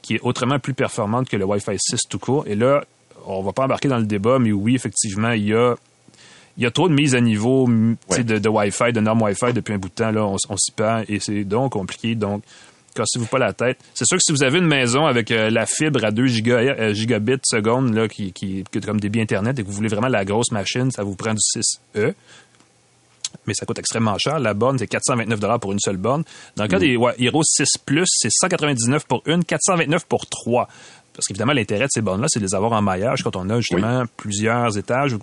[0.00, 2.46] qui est autrement plus performante que le Wi-Fi 6 tout court.
[2.46, 2.84] Et là,
[3.26, 5.76] on va pas embarquer dans le débat, mais oui, effectivement, il y a
[6.56, 9.72] il y a trop de mise à niveau de, de Wi-Fi, de normes Wi-Fi depuis
[9.72, 10.10] un bout de temps.
[10.10, 12.14] Là, on, s'y perd et c'est donc compliqué.
[12.14, 12.42] Donc,
[12.94, 13.78] cassez-vous pas la tête.
[13.94, 16.56] C'est sûr que si vous avez une maison avec euh, la fibre à 2 giga,
[16.56, 20.08] euh, gigabits seconde là, qui, qui, est comme débit Internet et que vous voulez vraiment
[20.08, 22.12] la grosse machine, ça vous prend du 6E.
[23.46, 24.38] Mais ça coûte extrêmement cher.
[24.38, 26.22] La borne, c'est 429 pour une seule borne.
[26.56, 26.80] Dans le cas mm.
[26.80, 30.68] des Hero 6 Plus, c'est 199 pour une, 429 pour trois.
[31.14, 33.60] Parce qu'évidemment, l'intérêt de ces bornes-là, c'est de les avoir en maillage quand on a
[33.60, 35.16] justement plusieurs étages.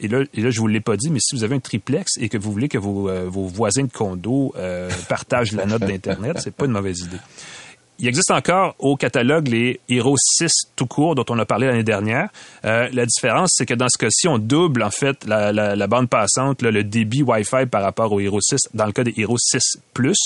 [0.00, 2.12] Et là, et là, je vous l'ai pas dit, mais si vous avez un triplex
[2.18, 5.82] et que vous voulez que vos, euh, vos voisins de condo euh, partagent la note
[5.82, 7.18] d'Internet, c'est pas une mauvaise idée.
[8.00, 11.82] Il existe encore au catalogue les Hero 6 tout court dont on a parlé l'année
[11.82, 12.28] dernière.
[12.64, 16.62] Euh, la différence, c'est que dans ce cas-ci, on double en fait la, bande passante,
[16.62, 20.16] le débit Wi-Fi par rapport au Hero 6 dans le cas des Hero 6 Plus.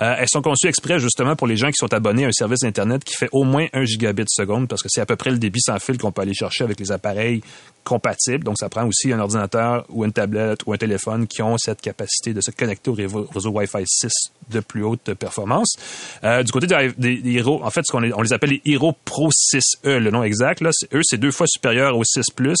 [0.00, 2.62] Euh, elles sont conçues exprès justement pour les gens qui sont abonnés à un service
[2.62, 5.38] Internet qui fait au moins 1 gigabit seconde parce que c'est à peu près le
[5.38, 7.42] débit sans fil qu'on peut aller chercher avec les appareils
[7.86, 8.44] compatibles.
[8.44, 11.80] Donc, ça prend aussi un ordinateur ou une tablette ou un téléphone qui ont cette
[11.80, 14.08] capacité de se connecter au réseau, Wi-Fi 6
[14.50, 15.76] de plus haute performance.
[16.24, 19.30] Euh, du côté des Hero, en fait, ce qu'on on les appelle les Hero Pro
[19.30, 20.60] 6E, le nom exact.
[20.60, 22.58] Là, eux, c'est deux fois supérieur au 6 Plus.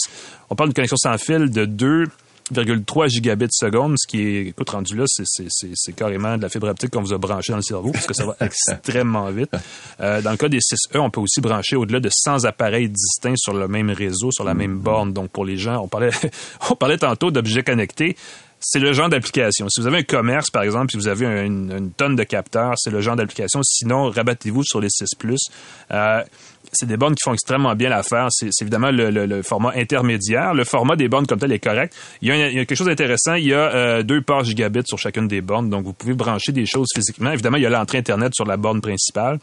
[0.48, 1.64] On parle d'une connexion sans fil de
[2.52, 6.90] 2,3 gigabits seconde, ce qui est, écoute, rendu là, c'est carrément de la fibre optique
[6.90, 9.50] qu'on vous a branché dans le cerveau, parce que ça va extrêmement vite.
[10.00, 13.36] Euh, dans le cas des 6E, on peut aussi brancher au-delà de 100 appareils distincts
[13.36, 15.12] sur le même réseau, sur la même borne.
[15.12, 16.10] Donc, pour les gens, on parlait,
[16.70, 18.16] on parlait tantôt d'objets connectés
[18.68, 19.68] c'est le genre d'application.
[19.68, 22.90] Si vous avez un commerce, par exemple, si vous avez une, tonne de capteurs, c'est
[22.90, 23.60] le genre d'application.
[23.62, 25.06] Sinon, rabattez-vous sur les 6
[25.92, 26.20] euh,
[26.72, 28.26] c'est des bornes qui font extrêmement bien l'affaire.
[28.30, 30.52] C'est évidemment le, format intermédiaire.
[30.52, 31.94] Le format des bornes comme tel est correct.
[32.22, 33.34] Il y a, quelque chose d'intéressant.
[33.34, 35.70] Il y a euh, deux ports gigabits sur chacune des bornes.
[35.70, 37.30] Donc, vous pouvez brancher des choses physiquement.
[37.30, 39.38] Évidemment, il y a l'entrée Internet sur la borne principale.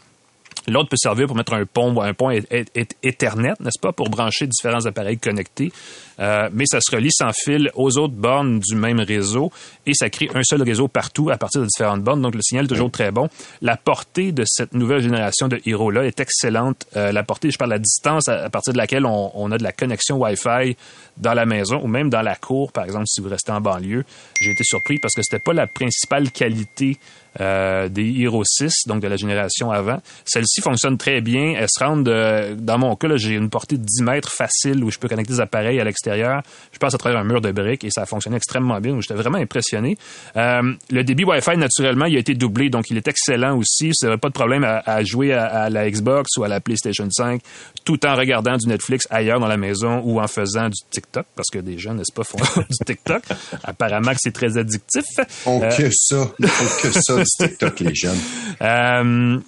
[0.66, 4.86] L'autre peut servir pour mettre un pont, un pont Ethernet, n'est-ce pas, pour brancher différents
[4.86, 5.72] appareils connectés.
[6.20, 9.50] Euh, mais ça se relie sans fil aux autres bornes du même réseau
[9.86, 12.22] et ça crée un seul réseau partout à partir de différentes bornes.
[12.22, 13.28] Donc le signal est toujours très bon.
[13.62, 16.86] La portée de cette nouvelle génération de Hero là est excellente.
[16.96, 19.58] Euh, la portée, je parle de la distance à, partir de laquelle on, on, a
[19.58, 20.76] de la connexion Wi-Fi
[21.16, 24.04] dans la maison ou même dans la cour, par exemple, si vous restez en banlieue.
[24.40, 26.98] J'ai été surpris parce que c'était pas la principale qualité
[27.40, 30.00] euh, des Hero 6, donc de la génération avant.
[30.24, 31.54] Celle-ci fonctionne très bien.
[31.56, 34.98] Elle se rend, dans mon cas, j'ai une portée de 10 mètres facile où je
[34.98, 36.03] peux connecter des appareils à l'extérieur.
[36.12, 38.98] Je passe à travers un mur de briques et ça a fonctionné extrêmement bien.
[39.00, 39.96] J'étais vraiment impressionné.
[40.36, 43.88] Euh, le débit Wi-Fi, naturellement, il a été doublé, donc il est excellent aussi.
[43.88, 47.40] Vous n'avez pas de problème à, jouer à, la Xbox ou à la PlayStation 5
[47.84, 51.50] tout en regardant du Netflix ailleurs dans la maison ou en faisant du TikTok, parce
[51.50, 52.38] que des gens, n'est-ce pas, font
[52.70, 53.22] du TikTok.
[53.62, 55.04] Apparemment que c'est très addictif.
[55.46, 56.30] On euh, que ça.
[56.40, 56.46] On
[56.82, 58.18] que ça TikTok, les jeunes.
[58.62, 59.38] Euh,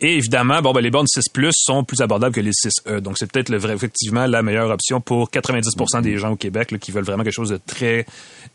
[0.00, 3.00] et évidemment, bon, ben, les bornes 6 Plus sont plus abordables que les 6E.
[3.00, 7.04] Donc, c'est peut-être effectivement la meilleure option pour 90 des gens au Québec qui veulent
[7.04, 8.06] vraiment quelque chose de très...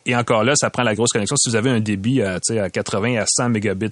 [0.05, 1.35] Et encore là, ça prend la grosse connexion.
[1.35, 3.89] Si vous avez un débit à, à 80 à 100 mégabits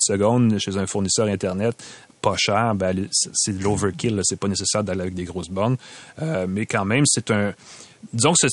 [0.57, 1.75] chez un fournisseur Internet,
[2.21, 4.19] pas cher, ben, c'est l'overkill.
[4.23, 5.77] C'est pas nécessaire d'aller avec des grosses bornes.
[6.21, 7.53] Euh, mais quand même, c'est un
[8.13, 8.47] disons que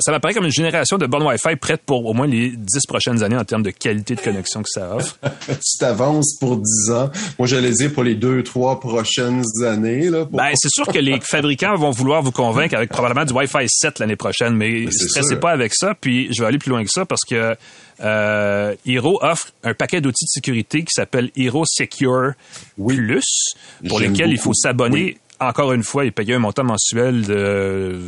[0.00, 3.22] ça m'apparaît comme une génération de bornes Wi-Fi prête pour au moins les dix prochaines
[3.22, 5.18] années en termes de qualité de connexion que ça offre.
[5.46, 7.10] tu t'avances pour dix ans.
[7.38, 10.10] Moi, j'allais dire pour les deux, trois prochaines années.
[10.10, 13.66] Là, ben, c'est sûr que les fabricants vont vouloir vous convaincre avec probablement du Wi-Fi
[13.68, 15.94] 7 l'année prochaine, mais ne stressez pas avec ça.
[15.98, 17.56] Puis, je vais aller plus loin que ça parce que
[18.02, 22.32] euh, Hero offre un paquet d'outils de sécurité qui s'appelle Hero Secure
[22.76, 23.54] Plus,
[23.88, 25.18] pour lesquels il faut s'abonner.
[25.42, 27.98] Encore une fois et payer un montant mensuel de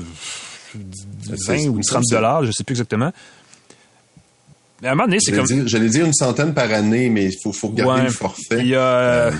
[0.75, 3.13] 20 ou 30 dollars, je sais plus exactement.
[4.81, 5.69] Mais à un moment donné, c'est comme.
[5.69, 8.63] J'allais dire une centaine par année, mais il faut, faut regarder le forfait.
[8.73, 9.31] Euh,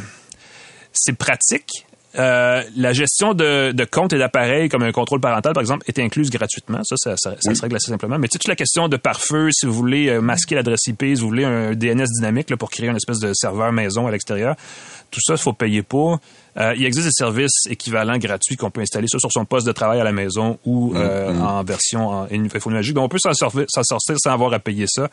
[0.93, 1.87] c'est pratique.
[2.19, 5.99] Euh, la gestion de, de comptes et d'appareils, comme un contrôle parental, par exemple, est
[5.99, 6.81] incluse gratuitement.
[6.85, 8.19] Ça, ça, ça, ça se règle assez simplement.
[8.19, 11.29] Mais toute la question de pare-feu, si vous voulez euh, masquer l'adresse IP, si vous
[11.29, 14.57] voulez un DNS dynamique là, pour créer une espèce de serveur maison à l'extérieur,
[15.11, 16.21] tout ça, il faut payer pour.
[16.59, 19.73] Euh, il existe des services équivalents gratuits qu'on peut installer soit sur son poste de
[19.73, 21.41] travail à la maison ou euh, mm-hmm.
[21.41, 22.95] en version en, magique.
[22.95, 25.09] Donc, on peut s'en sortir, sans avoir à payer ça.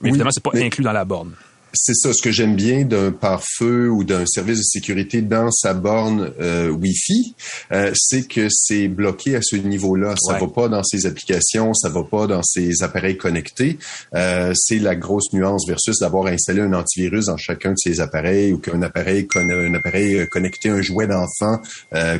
[0.00, 1.32] Mais évidemment, c'est pas inclus dans la borne.
[1.74, 5.74] C'est ça, ce que j'aime bien d'un pare-feu ou d'un service de sécurité dans sa
[5.74, 7.34] borne euh, Wi-Fi,
[7.72, 10.14] euh, c'est que c'est bloqué à ce niveau-là.
[10.16, 13.78] Ça va pas dans ses applications, ça va pas dans ses appareils connectés.
[14.14, 18.52] Euh, c'est la grosse nuance versus d'avoir installé un antivirus dans chacun de ses appareils
[18.52, 21.60] ou qu'un appareil, un appareil connecté, un jouet d'enfant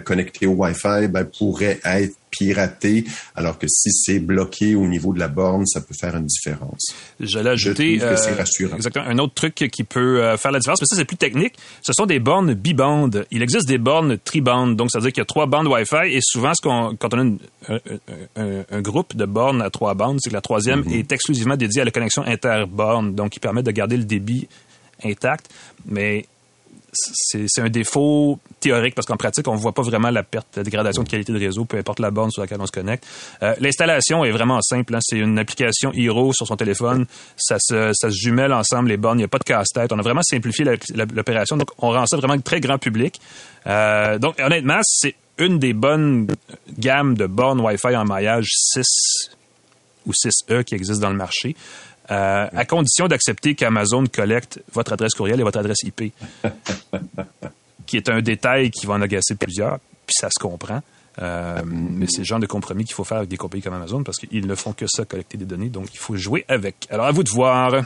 [0.04, 3.04] connecté au Wi-Fi, ben, pourrait être pirater,
[3.34, 6.94] alors que si c'est bloqué au niveau de la borne, ça peut faire une différence.
[7.20, 8.16] J'allais ajouter euh,
[8.74, 11.54] exactement un autre truc qui peut euh, faire la différence, mais ça c'est plus technique.
[11.82, 13.26] Ce sont des bornes bibandes.
[13.30, 16.14] Il existe des bornes tribandes, donc ça veut dire qu'il y a trois bandes Wi-Fi
[16.14, 17.36] et souvent ce qu'on, quand on
[17.68, 17.78] a
[18.36, 20.98] un, groupe de bornes à trois bandes, c'est que la troisième mm-hmm.
[20.98, 24.48] est exclusivement dédiée à la connexion interborne, donc qui permet de garder le débit
[25.04, 25.48] intact,
[25.86, 26.26] mais
[26.92, 30.62] c'est un défaut théorique parce qu'en pratique, on ne voit pas vraiment la perte, la
[30.62, 33.06] dégradation de qualité de réseau, peu importe la borne sur laquelle on se connecte.
[33.42, 34.94] Euh, l'installation est vraiment simple.
[34.94, 35.00] Hein.
[35.02, 37.06] C'est une application Hero sur son téléphone.
[37.36, 39.18] Ça se, jumelle ensemble les bornes.
[39.18, 39.92] Il n'y a pas de casse-tête.
[39.92, 40.64] On a vraiment simplifié
[40.94, 41.56] l'opération.
[41.56, 43.20] Donc, on rend ça vraiment très grand public.
[43.66, 46.28] Euh, donc, honnêtement, c'est une des bonnes
[46.78, 49.30] gammes de bornes Wi-Fi en maillage 6
[50.06, 51.54] ou 6E qui existent dans le marché.
[52.10, 56.12] Euh, à condition d'accepter qu'Amazon collecte votre adresse courriel et votre adresse IP,
[57.86, 60.82] qui est un détail qui va en agacer plusieurs, puis ça se comprend.
[61.20, 64.04] Euh, mais c'est le genre de compromis qu'il faut faire avec des compagnies comme Amazon
[64.04, 66.86] parce qu'ils ne font que ça, collecter des données, donc il faut jouer avec.
[66.90, 67.82] Alors à vous de voir.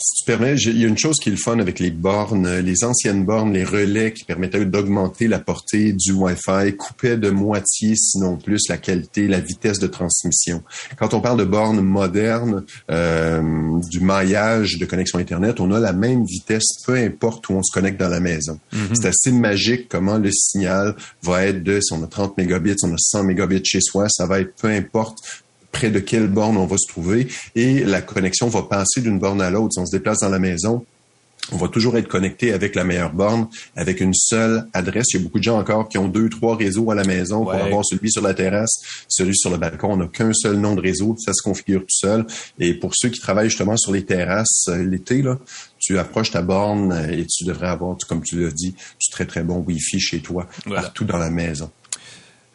[0.00, 2.58] Si tu permets, il y a une chose qui est le fun avec les bornes,
[2.60, 7.96] les anciennes bornes, les relais qui permettaient d'augmenter la portée du Wi-Fi, coupaient de moitié,
[7.96, 10.62] sinon plus, la qualité, la vitesse de transmission.
[10.98, 13.42] Quand on parle de bornes modernes, euh,
[13.90, 17.72] du maillage de connexion Internet, on a la même vitesse, peu importe où on se
[17.72, 18.60] connecte dans la maison.
[18.72, 18.94] Mm-hmm.
[18.94, 20.94] C'est assez magique comment le signal
[21.24, 24.08] va être de, si on a 30 mégabits, si on a 100 mégabits chez soi,
[24.08, 25.18] ça va être peu importe
[25.72, 29.40] près de quelle borne on va se trouver et la connexion va passer d'une borne
[29.40, 29.74] à l'autre.
[29.74, 30.84] Si on se déplace dans la maison,
[31.52, 35.06] on va toujours être connecté avec la meilleure borne, avec une seule adresse.
[35.12, 37.42] Il y a beaucoup de gens encore qui ont deux, trois réseaux à la maison
[37.44, 39.92] pour avoir celui sur la terrasse, celui sur le balcon.
[39.92, 42.26] On n'a qu'un seul nom de réseau, ça se configure tout seul.
[42.58, 45.38] Et pour ceux qui travaillent justement sur les terrasses euh, l'été, là,
[45.78, 49.42] tu approches ta borne et tu devrais avoir, comme tu l'as dit, du très très
[49.42, 51.70] bon Wi-Fi chez toi, partout dans la maison.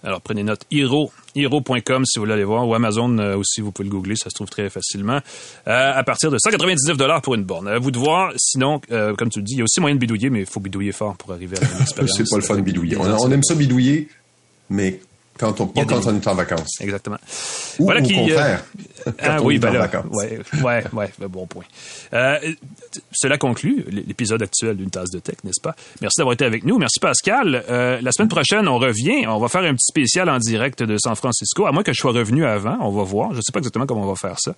[0.03, 3.71] Alors prenez note, Hero, hero.com si vous voulez aller voir, ou Amazon euh, aussi, vous
[3.71, 5.19] pouvez le googler, ça se trouve très facilement.
[5.67, 7.67] Euh, à partir de 199 dollars pour une borne.
[7.67, 8.33] À vous de voir.
[8.37, 10.45] Sinon, euh, comme tu le dis, il y a aussi moyen de bidouiller, mais il
[10.45, 12.17] faut bidouiller fort pour arriver à une expérience.
[12.17, 12.97] C'est pas le fun de bidouiller.
[12.97, 14.09] On, on aime ça bidouiller,
[14.69, 14.99] mais
[15.37, 16.79] quand on, pas quand on est en vacances.
[16.81, 17.17] Exactement.
[17.79, 18.63] Ou Voilà au qui, contraire,
[19.21, 21.63] Ah oui, ben en là, ouais, ouais, ouais, bon point.
[22.13, 22.37] Euh,
[23.11, 25.75] cela conclut l'épisode actuel d'une tasse de tech, n'est-ce pas?
[26.01, 26.77] Merci d'avoir été avec nous.
[26.77, 27.63] Merci Pascal.
[27.69, 29.25] Euh, la semaine prochaine, on revient.
[29.27, 31.65] On va faire un petit spécial en direct de San Francisco.
[31.65, 33.31] À moins que je sois revenu avant, on va voir.
[33.31, 34.53] Je ne sais pas exactement comment on va faire ça.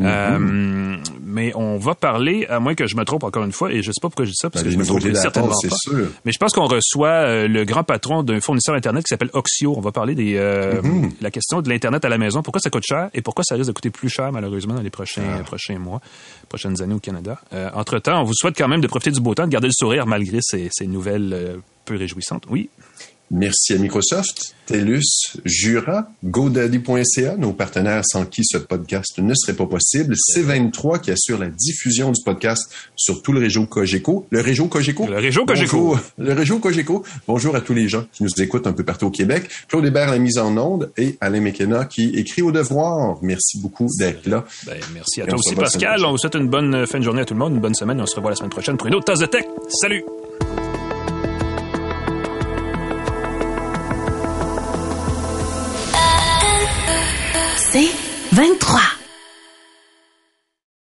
[0.00, 3.82] Euh, mais on va parler, à moins que je me trompe encore une fois, et
[3.82, 5.54] je sais pas pourquoi je dis ça, parce Ben, que je me trompe certainement pas.
[5.76, 6.08] sûr.
[6.24, 9.74] Mais je pense qu'on reçoit le grand patron d'un fournisseur Internet qui s'appelle Oxio.
[9.76, 11.12] On va parler euh, Mm-hmm.
[11.20, 12.42] la question de l'Internet à la maison.
[12.42, 14.90] Pourquoi ça coûte cher et pourquoi ça risque de coûter plus cher, malheureusement, dans les
[14.90, 15.44] prochains, Ah.
[15.44, 16.00] prochains mois,
[16.48, 17.40] prochaines années au Canada.
[17.52, 19.72] Euh, entre-temps, on vous souhaite quand même de profiter du beau temps, de garder le
[19.72, 22.44] sourire malgré ces, ces nouvelles euh, peu réjouissantes.
[22.50, 22.70] Oui?
[23.30, 25.02] Merci à Microsoft, TELUS,
[25.44, 30.14] Jura, GoDaddy.ca, nos partenaires sans qui ce podcast ne serait pas possible.
[30.14, 34.26] C23 qui assure la diffusion du podcast sur tout le réseau Cogeco.
[34.30, 35.06] Le réseau Cogeco?
[35.06, 35.76] Le réseau Cogeco.
[35.78, 36.00] Bonjour.
[36.18, 37.04] Le réseau Cogeco.
[37.26, 39.48] Bonjour à tous les gens qui nous écoutent un peu partout au Québec.
[39.68, 43.18] Claude Hébert, la mise en onde, et Alain McKenna qui écrit au devoir.
[43.22, 44.44] Merci beaucoup d'être là.
[44.66, 46.04] Ben, merci à Et toi aussi, Pascal.
[46.04, 48.00] On vous souhaite une bonne fin de journée à tout le monde, une bonne semaine.
[48.00, 49.44] On se revoit la semaine prochaine pour une autre tasse de tech.
[49.80, 50.04] Salut!
[57.70, 57.90] C'est
[58.32, 58.97] 23.